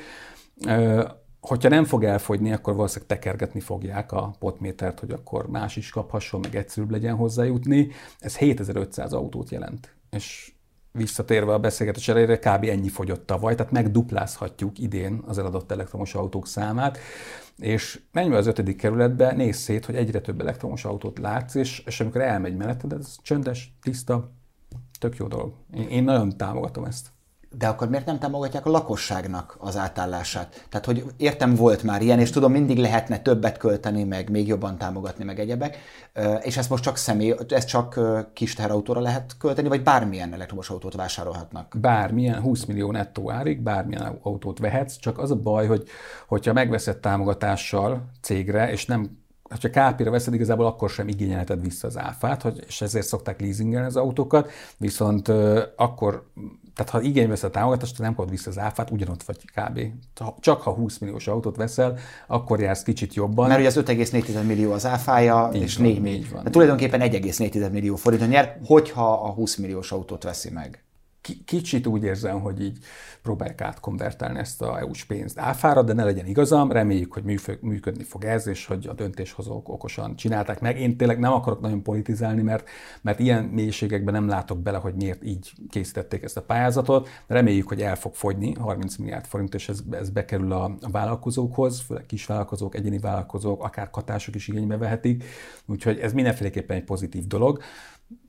Hogyha 1.41 1.69
nem 1.69 1.83
fog 1.83 2.03
elfogyni, 2.03 2.51
akkor 2.51 2.75
valószínűleg 2.75 3.09
tekergetni 3.09 3.59
fogják 3.59 4.11
a 4.11 4.35
potmétert, 4.39 4.99
hogy 4.99 5.11
akkor 5.11 5.47
más 5.49 5.75
is 5.75 5.89
kaphasson, 5.89 6.39
meg 6.39 6.55
egyszerűbb 6.55 6.91
legyen 6.91 7.15
hozzájutni. 7.15 7.89
Ez 8.19 8.37
7500 8.37 9.13
autót 9.13 9.49
jelent. 9.49 9.95
És 10.09 10.53
visszatérve 10.91 11.53
a 11.53 11.59
beszélgetés 11.59 12.07
elejére, 12.07 12.37
kb. 12.37 12.63
ennyi 12.63 12.89
fogyott 12.89 13.25
tavaly, 13.25 13.55
tehát 13.55 13.71
megduplázhatjuk 13.71 14.79
idén 14.79 15.21
az 15.25 15.37
eladott 15.37 15.71
elektromos 15.71 16.15
autók 16.15 16.47
számát, 16.47 16.97
és 17.57 18.01
menj 18.11 18.35
az 18.35 18.47
ötödik 18.47 18.77
kerületbe, 18.77 19.31
nézz 19.31 19.57
szét, 19.57 19.85
hogy 19.85 19.95
egyre 19.95 20.21
több 20.21 20.41
elektromos 20.41 20.85
autót 20.85 21.19
látsz, 21.19 21.55
és, 21.55 21.83
és 21.85 21.99
amikor 21.99 22.21
elmegy 22.21 22.55
melletted, 22.55 22.93
ez 22.93 23.15
csöndes, 23.21 23.73
tiszta, 23.81 24.31
tök 24.99 25.15
jó 25.15 25.27
dolog. 25.27 25.53
Én, 25.73 25.87
én 25.87 26.03
nagyon 26.03 26.37
támogatom 26.37 26.85
ezt 26.85 27.11
de 27.57 27.67
akkor 27.67 27.89
miért 27.89 28.05
nem 28.05 28.19
támogatják 28.19 28.65
a 28.65 28.69
lakosságnak 28.69 29.55
az 29.59 29.77
átállását? 29.77 30.65
Tehát, 30.69 30.85
hogy 30.85 31.05
értem, 31.17 31.55
volt 31.55 31.83
már 31.83 32.01
ilyen, 32.01 32.19
és 32.19 32.29
tudom, 32.29 32.51
mindig 32.51 32.77
lehetne 32.77 33.19
többet 33.19 33.57
költeni, 33.57 34.03
meg 34.03 34.29
még 34.29 34.47
jobban 34.47 34.77
támogatni, 34.77 35.23
meg 35.23 35.39
egyebek, 35.39 35.77
és 36.41 36.57
ezt 36.57 36.69
most 36.69 36.83
csak 36.83 36.97
személy, 36.97 37.35
ezt 37.47 37.67
csak 37.67 37.99
kis 38.33 38.53
teherautóra 38.53 38.99
lehet 38.99 39.37
költeni, 39.37 39.67
vagy 39.67 39.83
bármilyen 39.83 40.33
elektromos 40.33 40.69
autót 40.69 40.95
vásárolhatnak? 40.95 41.75
Bármilyen, 41.81 42.41
20 42.41 42.65
millió 42.65 42.91
nettó 42.91 43.31
árig, 43.31 43.61
bármilyen 43.61 44.19
autót 44.21 44.59
vehetsz, 44.59 44.97
csak 44.97 45.17
az 45.17 45.31
a 45.31 45.35
baj, 45.35 45.67
hogy 45.67 45.83
hogyha 46.27 46.53
megveszed 46.53 46.97
támogatással 46.97 48.09
cégre, 48.21 48.71
és 48.71 48.85
nem 48.85 49.19
ha 49.51 49.57
KP-re 49.69 50.09
veszed, 50.09 50.33
igazából 50.33 50.65
akkor 50.65 50.89
sem 50.89 51.07
igényelheted 51.07 51.61
vissza 51.61 51.87
az 51.87 51.97
áfát, 51.97 52.41
hogy, 52.41 52.63
és 52.67 52.81
ezért 52.81 53.05
szokták 53.05 53.41
leasingelni 53.41 53.87
az 53.87 53.95
autókat, 53.95 54.51
viszont 54.77 55.27
uh, 55.27 55.59
akkor, 55.75 56.29
tehát 56.75 56.91
ha 56.91 57.01
igény 57.01 57.27
vesz 57.27 57.43
a 57.43 57.49
támogatást, 57.49 57.99
nem 57.99 58.15
kapod 58.15 58.29
vissza 58.29 58.49
az 58.49 58.59
áfát, 58.59 58.91
ugyanott 58.91 59.23
vagy 59.23 59.37
kb. 59.55 59.79
Csak 60.39 60.61
ha 60.61 60.71
20 60.71 60.97
milliós 60.97 61.27
autót 61.27 61.55
veszel, 61.55 61.97
akkor 62.27 62.59
jársz 62.59 62.83
kicsit 62.83 63.13
jobban. 63.13 63.47
Mert 63.47 63.59
ugye 63.59 63.67
az 63.67 63.77
5,4 63.77 64.45
millió 64.45 64.71
az 64.71 64.85
áfája, 64.85 65.49
így 65.53 65.61
és 65.61 65.75
van, 65.75 65.85
4 65.85 66.01
millió. 66.01 66.41
De 66.43 66.49
tulajdonképpen 66.49 66.99
1,4 67.01 67.71
millió 67.71 67.95
forinton 67.95 68.27
nyer, 68.27 68.59
hogyha 68.65 69.13
a 69.13 69.29
20 69.29 69.55
milliós 69.55 69.91
autót 69.91 70.23
veszi 70.23 70.49
meg 70.49 70.83
kicsit 71.45 71.87
úgy 71.87 72.03
érzem, 72.03 72.39
hogy 72.39 72.61
így 72.61 72.77
próbálják 73.21 73.61
átkonvertálni 73.61 74.39
ezt 74.39 74.61
a 74.61 74.79
EU-s 74.79 75.05
pénzt 75.05 75.39
áfára, 75.39 75.83
de 75.83 75.93
ne 75.93 76.03
legyen 76.03 76.25
igazam, 76.25 76.71
reméljük, 76.71 77.13
hogy 77.13 77.23
működni 77.61 78.03
fog 78.03 78.23
ez, 78.23 78.47
és 78.47 78.65
hogy 78.65 78.87
a 78.87 78.93
döntéshozók 78.93 79.69
okosan 79.69 80.15
csinálták 80.15 80.59
meg. 80.59 80.79
Én 80.79 80.97
tényleg 80.97 81.19
nem 81.19 81.33
akarok 81.33 81.61
nagyon 81.61 81.83
politizálni, 81.83 82.41
mert, 82.41 82.69
mert 83.01 83.19
ilyen 83.19 83.43
mélységekben 83.43 84.13
nem 84.13 84.27
látok 84.27 84.59
bele, 84.59 84.77
hogy 84.77 84.93
miért 84.95 85.23
így 85.23 85.51
készítették 85.69 86.23
ezt 86.23 86.37
a 86.37 86.41
pályázatot. 86.41 87.09
Reméljük, 87.27 87.67
hogy 87.67 87.81
el 87.81 87.95
fog 87.95 88.15
fogyni 88.15 88.53
30 88.53 88.95
milliárd 88.95 89.25
forint, 89.25 89.53
és 89.53 89.69
ez, 89.69 89.79
ez 89.91 90.09
bekerül 90.09 90.51
a, 90.51 90.63
a 90.81 90.89
vállalkozókhoz, 90.91 91.81
főleg 91.81 92.05
kisvállalkozók, 92.05 92.75
egyéni 92.75 92.99
vállalkozók, 92.99 93.63
akár 93.63 93.89
katások 93.89 94.35
is 94.35 94.47
igénybe 94.47 94.77
vehetik. 94.77 95.23
Úgyhogy 95.65 95.99
ez 95.99 96.13
mindenféleképpen 96.13 96.77
egy 96.77 96.83
pozitív 96.83 97.27
dolog. 97.27 97.61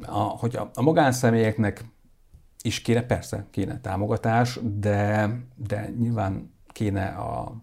A, 0.07 0.19
hogy 0.19 0.57
a, 0.57 0.71
a 0.75 0.83
magánszemélyeknek 0.83 1.85
is 2.62 2.81
kéne, 2.81 3.03
persze 3.03 3.46
kéne 3.51 3.81
támogatás, 3.81 4.59
de, 4.62 5.31
de 5.57 5.92
nyilván 5.98 6.53
kéne 6.72 7.07
a 7.07 7.62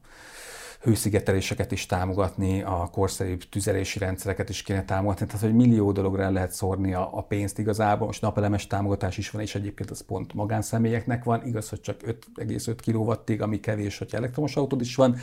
hőszigeteléseket 0.81 1.71
is 1.71 1.85
támogatni, 1.85 2.61
a 2.61 2.89
korszerűbb 2.91 3.43
tüzelési 3.49 3.99
rendszereket 3.99 4.49
is 4.49 4.61
kéne 4.61 4.85
támogatni, 4.85 5.25
tehát 5.25 5.41
hogy 5.41 5.55
millió 5.55 5.91
dologra 5.91 6.29
lehet 6.29 6.51
szórni 6.51 6.93
a, 6.93 7.09
a 7.11 7.21
pénzt 7.23 7.59
igazából. 7.59 8.05
Most 8.05 8.21
napelemes 8.21 8.67
támogatás 8.67 9.17
is 9.17 9.29
van, 9.29 9.41
és 9.41 9.55
egyébként 9.55 9.91
az 9.91 10.01
pont 10.01 10.33
magánszemélyeknek 10.33 11.23
van, 11.23 11.45
igaz, 11.45 11.69
hogy 11.69 11.81
csak 11.81 12.01
5,5 12.35 12.75
kWh, 12.85 13.41
ami 13.43 13.59
kevés, 13.59 13.97
hogy 13.97 14.15
elektromos 14.15 14.55
autód 14.55 14.81
is 14.81 14.95
van 14.95 15.17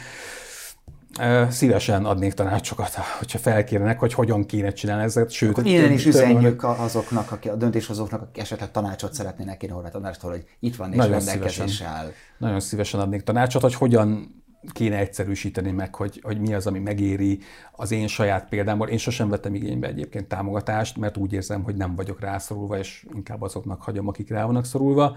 Szívesen 1.49 2.05
adnék 2.05 2.33
tanácsokat, 2.33 2.95
hogyha 3.19 3.39
felkérnek, 3.39 3.99
hogy 3.99 4.15
hogyan 4.15 4.47
kéne 4.47 4.73
csinálni 4.73 5.03
ezeket. 5.03 5.31
Sőt, 5.31 5.51
Akkor 5.51 5.67
innen 5.67 5.93
is 5.93 6.07
üzenjük 6.07 6.65
azoknak, 6.65 7.33
akik, 7.33 7.51
a 7.51 7.57
döntéshozóknak, 7.57 8.23
akik 8.23 8.43
esetleg 8.43 8.71
tanácsot 8.71 9.15
szeretnének 9.15 9.57
kérni 9.57 9.75
Horváth 9.75 9.97
Andrástól, 9.97 10.31
hogy 10.31 10.45
itt 10.61 10.77
van 10.77 10.91
és 10.91 10.97
Nagyon 10.97 11.13
rendelkezésre 11.13 11.87
áll. 11.87 12.13
Nagyon 12.39 12.61
szívesen 12.61 13.01
adnék 13.01 13.23
tanácsot, 13.23 13.63
hogy 13.63 13.75
hogyan 13.75 14.35
kéne 14.73 14.99
egyszerűsíteni 14.99 15.71
meg, 15.71 15.95
hogy, 15.95 16.21
hogy 16.23 16.41
mi 16.41 16.55
az, 16.55 16.67
ami 16.67 16.79
megéri 16.79 17.39
az 17.73 17.91
én 17.91 18.07
saját 18.07 18.49
példámból. 18.49 18.89
Én 18.89 18.99
sosem 18.99 19.29
vettem 19.29 19.55
igénybe 19.55 19.89
egyébként 19.89 20.29
támogatást, 20.29 20.97
mert 20.97 21.17
úgy 21.17 21.33
érzem, 21.33 21.63
hogy 21.63 21.77
nem 21.77 21.95
vagyok 21.95 22.21
rászorulva, 22.21 22.79
és 22.79 23.07
inkább 23.15 23.43
azoknak 23.43 23.83
hagyom, 23.83 24.09
akik 24.09 24.31
rá 24.31 24.45
vannak 24.45 24.65
szorulva. 24.65 25.17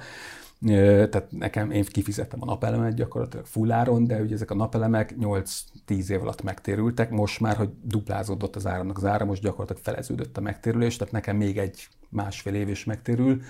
Tehát 0.65 1.25
nekem, 1.31 1.71
én 1.71 1.85
kifizettem 1.85 2.41
a 2.41 2.45
napelemet 2.45 2.93
gyakorlatilag 2.93 3.45
fulláron, 3.45 4.07
de 4.07 4.21
ugye 4.21 4.33
ezek 4.33 4.51
a 4.51 4.55
napelemek 4.55 5.15
8-10 5.19 6.09
év 6.09 6.21
alatt 6.21 6.41
megtérültek, 6.41 7.09
most 7.09 7.39
már, 7.39 7.55
hogy 7.55 7.69
duplázódott 7.83 8.55
az 8.55 8.67
áramnak 8.67 8.97
az 8.97 9.05
ára, 9.05 9.25
most 9.25 9.41
gyakorlatilag 9.41 9.81
feleződött 9.83 10.37
a 10.37 10.41
megtérülés, 10.41 10.95
tehát 10.95 11.13
nekem 11.13 11.37
még 11.37 11.57
egy 11.57 11.87
másfél 12.09 12.53
év 12.53 12.69
is 12.69 12.85
megtérül, 12.85 13.41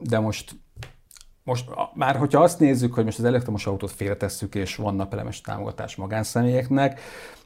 de 0.00 0.18
most 0.18 0.56
most 1.46 1.70
már, 1.94 2.16
hogyha 2.16 2.42
azt 2.42 2.58
nézzük, 2.58 2.94
hogy 2.94 3.04
most 3.04 3.18
az 3.18 3.24
elektromos 3.24 3.66
autót 3.66 3.90
félretesszük, 3.90 4.54
és 4.54 4.76
van 4.76 4.94
napelemes 4.94 5.40
támogatás 5.40 5.96
magánszemélyeknek, 5.96 7.00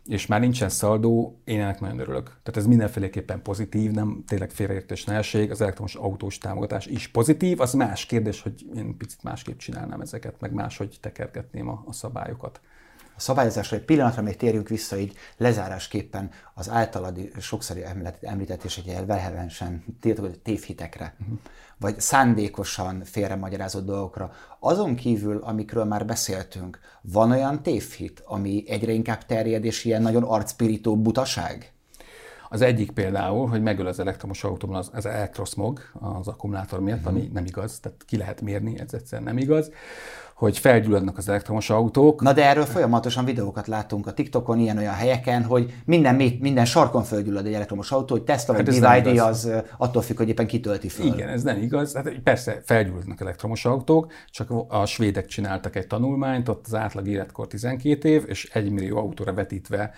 és 0.07 0.27
már 0.27 0.41
nincsen 0.41 0.69
szaldó, 0.69 1.41
én 1.45 1.61
ennek 1.61 1.81
nagyon 1.81 1.99
örülök. 1.99 2.25
Tehát 2.25 2.57
ez 2.57 2.67
mindenféleképpen 2.67 3.43
pozitív, 3.43 3.91
nem 3.91 4.25
tényleg 4.27 4.51
félreértés 4.51 5.05
nehesség, 5.05 5.51
az 5.51 5.61
elektromos 5.61 5.95
autós 5.95 6.39
támogatás 6.39 6.87
is 6.87 7.09
pozitív, 7.09 7.61
az 7.61 7.73
más 7.73 8.07
kérdés, 8.07 8.43
hogy 8.43 8.67
én 8.77 8.97
picit 8.97 9.23
másképp 9.23 9.59
csinálnám 9.59 10.01
ezeket, 10.01 10.41
meg 10.41 10.53
máshogy 10.53 10.99
tekergetném 11.01 11.69
a, 11.69 11.83
a 11.87 11.93
szabályokat. 11.93 12.61
A 13.21 13.23
szabályozásra 13.23 13.77
egy 13.77 13.85
pillanatra 13.85 14.23
még 14.23 14.37
térjünk 14.37 14.69
vissza 14.69 14.99
így 14.99 15.17
lezárásképpen 15.37 16.31
az 16.55 16.71
általad 16.71 17.19
sokszor 17.41 17.77
említett 18.21 18.65
és 18.65 18.79
egy 18.79 19.07
vehemensen 19.07 19.85
tévhitekre. 20.43 21.15
Uh-huh 21.21 21.39
vagy 21.81 22.01
szándékosan 22.01 23.03
félremagyarázott 23.05 23.87
dolgokra. 23.87 24.33
Azon 24.59 24.95
kívül, 24.95 25.37
amikről 25.43 25.85
már 25.85 26.07
beszéltünk, 26.07 26.79
van 27.01 27.31
olyan 27.31 27.63
tévhit, 27.63 28.23
ami 28.25 28.65
egyre 28.67 28.93
inkább 28.93 29.25
terjed, 29.25 29.65
és 29.65 29.85
ilyen 29.85 30.03
nagyon 30.03 30.23
arcpirító 30.23 30.97
butaság? 30.97 31.73
Az 32.49 32.61
egyik 32.61 32.91
például, 32.91 33.49
hogy 33.49 33.63
megöl 33.63 33.87
az 33.87 33.99
elektromos 33.99 34.45
autóban 34.45 34.77
az, 34.77 34.91
az 34.93 35.07
elektroszmog 35.07 35.81
az 35.93 36.29
akkumulátor 36.29 36.81
miatt, 36.81 36.99
uh-huh. 36.99 37.15
ami 37.15 37.31
nem 37.33 37.45
igaz, 37.45 37.79
tehát 37.79 38.05
ki 38.07 38.17
lehet 38.17 38.41
mérni, 38.41 38.79
ez 38.79 38.95
egyszerűen 38.95 39.29
nem 39.29 39.39
igaz 39.39 39.71
hogy 40.41 40.59
felgyulladnak 40.59 41.19
az 41.19 41.29
elektromos 41.29 41.71
autók. 41.71 42.23
Na 42.23 42.33
de 42.33 42.45
erről 42.45 42.65
folyamatosan 42.65 43.25
videókat 43.25 43.67
látunk 43.67 44.07
a 44.07 44.13
TikTokon, 44.13 44.59
ilyen-olyan 44.59 44.95
helyeken, 44.95 45.45
hogy 45.45 45.75
minden, 45.85 46.15
minden 46.41 46.65
sarkon 46.65 47.03
felgyullad 47.03 47.47
egy 47.47 47.53
elektromos 47.53 47.91
autó, 47.91 48.15
hogy 48.15 48.25
Tesla 48.25 48.55
vagy 48.55 48.79
hát 48.79 49.03
BYD 49.05 49.19
az 49.19 49.51
attól 49.77 50.03
függ, 50.03 50.17
hogy 50.17 50.29
éppen 50.29 50.47
kitölti 50.47 50.89
föl. 50.89 51.07
Igen, 51.07 51.29
ez 51.29 51.43
nem 51.43 51.63
igaz. 51.63 51.95
Hát 51.95 52.19
persze 52.23 52.61
felgyulladnak 52.65 53.21
elektromos 53.21 53.65
autók, 53.65 54.13
csak 54.31 54.51
a 54.69 54.87
svédek 54.87 55.27
csináltak 55.27 55.77
egy 55.77 55.87
tanulmányt, 55.87 56.49
ott 56.49 56.67
az 56.67 56.75
átlag 56.75 57.09
életkor 57.09 57.47
12 57.47 58.09
év, 58.09 58.25
és 58.27 58.51
1 58.53 58.71
millió 58.71 58.97
autóra 58.97 59.35
vetítve 59.35 59.91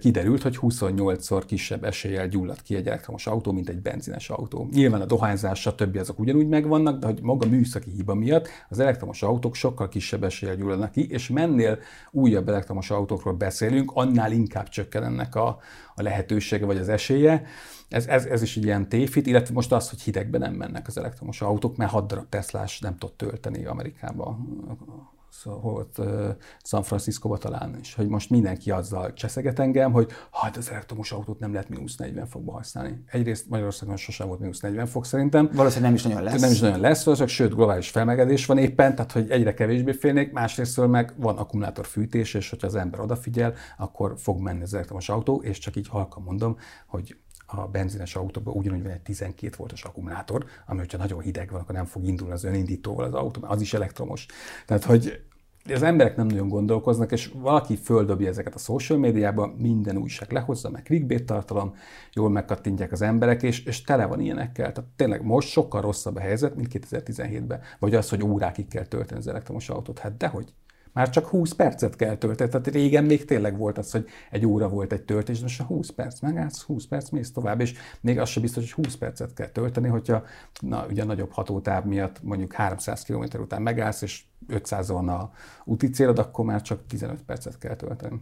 kiderült, 0.00 0.42
hogy 0.42 0.58
28-szor 0.62 1.42
kisebb 1.46 1.84
eséllyel 1.84 2.28
gyullad 2.28 2.62
ki 2.62 2.74
egy 2.74 2.86
elektromos 2.86 3.26
autó, 3.26 3.52
mint 3.52 3.68
egy 3.68 3.80
benzines 3.80 4.30
autó. 4.30 4.68
Nyilván 4.72 5.00
a 5.00 5.06
dohányzás, 5.06 5.60
stb. 5.60 5.96
azok 5.96 6.18
ugyanúgy 6.18 6.48
megvannak, 6.48 6.98
de 6.98 7.06
hogy 7.06 7.18
maga 7.22 7.46
műszaki 7.46 7.90
hiba 7.90 8.14
miatt 8.14 8.48
az 8.68 8.78
elektromos 8.78 9.22
autók 9.22 9.54
sok 9.54 9.74
sokkal 9.76 9.88
kisebb 9.88 10.24
eséllyel 10.24 10.56
gyullanak 10.56 10.92
ki, 10.92 11.08
és 11.10 11.28
mennél 11.28 11.78
újabb 12.10 12.48
elektromos 12.48 12.90
autókról 12.90 13.34
beszélünk, 13.34 13.90
annál 13.94 14.32
inkább 14.32 14.68
csökken 14.68 15.04
ennek 15.04 15.34
a, 15.34 15.58
a 15.94 16.02
lehetősége 16.02 16.66
vagy 16.66 16.76
az 16.76 16.88
esélye. 16.88 17.44
Ez, 17.88 18.06
ez, 18.06 18.24
ez 18.24 18.42
is 18.42 18.56
egy 18.56 18.64
ilyen 18.64 18.88
tévhit, 18.88 19.26
illetve 19.26 19.54
most 19.54 19.72
az, 19.72 19.90
hogy 19.90 20.00
hidegben 20.00 20.40
nem 20.40 20.54
mennek 20.54 20.86
az 20.86 20.98
elektromos 20.98 21.40
autók, 21.40 21.76
mert 21.76 21.90
6 21.90 22.06
darab 22.06 22.28
Teslás 22.28 22.80
nem 22.80 22.98
tud 22.98 23.12
tölteni 23.12 23.64
Amerikában 23.64 24.46
szóval 24.70 25.15
volt 25.44 25.98
uh, 25.98 26.28
San 26.64 26.82
Francisco-ba 26.82 27.38
talán, 27.38 27.76
és 27.80 27.94
hogy 27.94 28.08
most 28.08 28.30
mindenki 28.30 28.70
azzal 28.70 29.12
cseszeget 29.12 29.58
engem, 29.58 29.92
hogy 29.92 30.10
hát 30.32 30.56
az 30.56 30.70
elektromos 30.70 31.12
autót 31.12 31.38
nem 31.38 31.52
lehet 31.52 31.68
mínusz 31.68 31.96
40 31.96 32.26
fokba 32.26 32.52
használni. 32.52 33.02
Egyrészt 33.06 33.48
Magyarországon 33.48 33.96
sosem 33.96 34.26
volt 34.26 34.40
mínusz 34.40 34.60
40 34.60 34.86
fok 34.86 35.06
szerintem. 35.06 35.50
Valószínűleg 35.52 35.82
nem 35.82 35.94
is 35.94 36.02
nagyon 36.02 36.22
lesz. 36.22 36.40
Nem 36.40 36.50
is 36.50 36.60
nagyon 36.60 36.80
lesz, 36.80 37.04
valószínűleg, 37.04 37.36
sőt 37.36 37.54
globális 37.54 37.88
felmelegedés 37.90 38.46
van 38.46 38.58
éppen, 38.58 38.94
tehát 38.94 39.12
hogy 39.12 39.30
egyre 39.30 39.54
kevésbé 39.54 39.92
félnék, 39.92 40.32
másrészt 40.32 40.86
meg 40.86 41.12
van 41.16 41.36
akkumulátorfűtés, 41.36 42.34
és 42.34 42.50
hogyha 42.50 42.66
az 42.66 42.74
ember 42.74 43.00
odafigyel, 43.00 43.54
akkor 43.76 44.14
fog 44.18 44.40
menni 44.40 44.62
az 44.62 44.74
elektromos 44.74 45.08
autó, 45.08 45.42
és 45.42 45.58
csak 45.58 45.76
így 45.76 45.88
halkan 45.88 46.22
mondom, 46.22 46.56
hogy 46.86 47.16
a 47.46 47.66
benzines 47.66 48.16
autóban 48.16 48.54
ugyanúgy 48.54 48.82
van 48.82 48.92
egy 48.92 49.00
12 49.00 49.54
voltos 49.56 49.84
akkumulátor, 49.84 50.44
ami 50.66 50.78
hogyha 50.78 50.98
nagyon 50.98 51.20
hideg 51.20 51.50
van, 51.50 51.60
akkor 51.60 51.74
nem 51.74 51.84
fog 51.84 52.04
indulni 52.04 52.32
az 52.32 52.44
önindítóval 52.44 53.04
az 53.04 53.14
autó, 53.14 53.40
az 53.42 53.60
is 53.60 53.74
elektromos. 53.74 54.26
Tehát, 54.66 54.84
hogy 54.84 55.26
az 55.72 55.82
emberek 55.82 56.16
nem 56.16 56.26
nagyon 56.26 56.48
gondolkoznak, 56.48 57.12
és 57.12 57.30
valaki 57.34 57.76
földobja 57.76 58.28
ezeket 58.28 58.54
a 58.54 58.58
social 58.58 58.98
médiában, 58.98 59.48
minden 59.48 59.96
újság 59.96 60.32
lehozza, 60.32 60.70
meg 60.70 60.82
clickbait 60.82 61.26
tartalom, 61.26 61.74
jól 62.12 62.30
megkattintják 62.30 62.92
az 62.92 63.02
emberek, 63.02 63.42
és, 63.42 63.64
és 63.64 63.82
tele 63.82 64.06
van 64.06 64.20
ilyenekkel. 64.20 64.72
Tehát 64.72 64.90
tényleg 64.96 65.24
most 65.24 65.48
sokkal 65.48 65.80
rosszabb 65.80 66.16
a 66.16 66.20
helyzet, 66.20 66.54
mint 66.56 66.68
2017-ben. 66.72 67.60
Vagy 67.78 67.94
az, 67.94 68.08
hogy 68.08 68.22
órákig 68.22 68.68
kell 68.68 68.84
tölteni 68.84 69.20
az 69.20 69.28
elektromos 69.28 69.68
autót. 69.68 69.98
Hát 69.98 70.16
dehogy. 70.16 70.54
Már 70.96 71.10
csak 71.10 71.26
20 71.26 71.52
percet 71.52 71.96
kell 71.96 72.16
tölteni. 72.16 72.50
Tehát 72.50 72.66
régen 72.66 73.04
még 73.04 73.24
tényleg 73.24 73.58
volt 73.58 73.78
az, 73.78 73.90
hogy 73.90 74.06
egy 74.30 74.46
óra 74.46 74.68
volt 74.68 74.92
egy 74.92 75.02
töltés, 75.02 75.40
most 75.40 75.60
a 75.60 75.64
20 75.64 75.90
perc 75.90 76.20
megállsz, 76.20 76.62
20 76.62 76.86
perc 76.86 77.10
mész 77.10 77.32
tovább, 77.32 77.60
és 77.60 77.74
még 78.00 78.18
az 78.18 78.28
sem 78.28 78.42
biztos, 78.42 78.72
hogy 78.72 78.84
20 78.84 78.96
percet 78.96 79.34
kell 79.34 79.48
tölteni, 79.48 79.88
hogyha 79.88 80.22
na, 80.60 80.86
ugye 80.90 81.04
nagyobb 81.04 81.32
hatótáv 81.32 81.84
miatt 81.84 82.22
mondjuk 82.22 82.52
300 82.52 83.02
km 83.02 83.38
után 83.38 83.62
megállsz, 83.62 84.02
és 84.02 84.24
500 84.48 84.88
van 84.88 85.08
a 85.08 85.30
úti 85.64 85.90
célod, 85.90 86.18
akkor 86.18 86.44
már 86.44 86.62
csak 86.62 86.86
15 86.86 87.22
percet 87.22 87.58
kell 87.58 87.76
tölteni. 87.76 88.20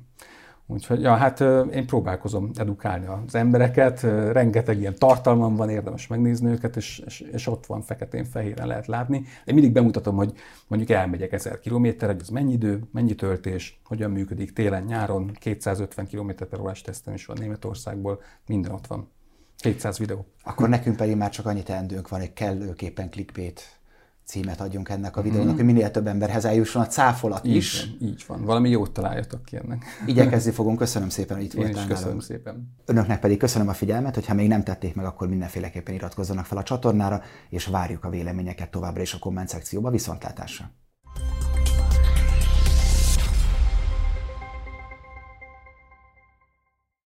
Úgyhogy, 0.67 1.01
ja, 1.01 1.15
hát 1.15 1.41
én 1.73 1.87
próbálkozom 1.87 2.51
edukálni 2.55 3.07
az 3.07 3.35
embereket, 3.35 4.01
rengeteg 4.33 4.79
ilyen 4.79 4.95
tartalmam 4.99 5.57
van, 5.57 5.69
érdemes 5.69 6.07
megnézni 6.07 6.51
őket, 6.51 6.77
és, 6.77 7.03
és, 7.07 7.21
és 7.21 7.47
ott 7.47 7.67
van 7.67 7.83
feketén-fehéren 7.83 8.67
lehet 8.67 8.87
látni. 8.87 9.17
Én 9.45 9.55
mindig 9.55 9.73
bemutatom, 9.73 10.17
hogy 10.17 10.33
mondjuk 10.67 10.91
elmegyek 10.91 11.33
1000 11.33 11.59
kilométerre, 11.59 12.17
ez 12.21 12.29
mennyi 12.29 12.53
idő, 12.53 12.81
mennyi 12.93 13.15
töltés, 13.15 13.81
hogyan 13.85 14.11
működik 14.11 14.53
télen, 14.53 14.83
nyáron, 14.83 15.31
250 15.41 16.07
km 16.07 16.31
per 16.51 16.61
órás 16.61 16.83
tesztem 16.83 17.15
is 17.15 17.27
van 17.27 17.37
Németországból, 17.41 18.21
minden 18.47 18.73
ott 18.73 18.87
van. 18.87 19.11
200 19.57 19.99
videó. 19.99 20.27
Akkor 20.43 20.69
nekünk 20.69 20.97
pedig 20.97 21.17
már 21.17 21.31
csak 21.31 21.47
annyi 21.47 21.63
teendőnk 21.63 22.09
van, 22.09 22.21
hogy 22.21 22.33
kellőképpen 22.33 23.11
clickbait 23.11 23.79
címet 24.25 24.61
adjunk 24.61 24.89
ennek 24.89 25.17
a 25.17 25.23
videónak, 25.23 25.53
mm. 25.53 25.57
hogy 25.57 25.65
minél 25.65 25.91
több 25.91 26.07
emberhez 26.07 26.45
eljusson 26.45 26.83
a 26.83 26.87
cáfolat 26.87 27.47
így 27.47 27.55
is. 27.55 27.85
Van, 27.85 28.09
így 28.09 28.25
van, 28.27 28.45
valami 28.45 28.71
jót 28.71 28.91
találjatok 28.91 29.45
ki 29.45 29.57
ennek. 29.57 29.85
Igyekezni 30.07 30.51
fogunk, 30.51 30.79
köszönöm 30.79 31.09
szépen, 31.09 31.37
hogy 31.37 31.45
itt 31.45 31.53
voltál. 31.53 31.73
Én 31.73 31.79
is 31.79 31.87
köszönöm 31.87 32.07
nálunk. 32.07 32.23
szépen. 32.23 32.75
Önöknek 32.85 33.21
pedig 33.21 33.39
köszönöm 33.39 33.69
a 33.69 33.73
figyelmet, 33.73 34.15
hogyha 34.15 34.35
még 34.35 34.49
nem 34.49 34.63
tették 34.63 34.95
meg, 34.95 35.05
akkor 35.05 35.29
mindenféleképpen 35.29 35.95
iratkozzanak 35.95 36.45
fel 36.45 36.59
a 36.59 36.63
csatornára, 36.63 37.23
és 37.49 37.67
várjuk 37.67 38.05
a 38.05 38.11
véleményeket 38.11 38.71
továbbra 38.71 39.03
is 39.03 39.15
a 39.15 39.19
komment 39.19 39.49
szekcióba. 39.49 39.91
Viszontlátásra! 39.91 40.71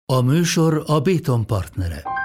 A 0.06 0.22
műsor 0.22 0.84
a 0.86 1.00
Béton 1.00 1.46
partnere. 1.46 2.25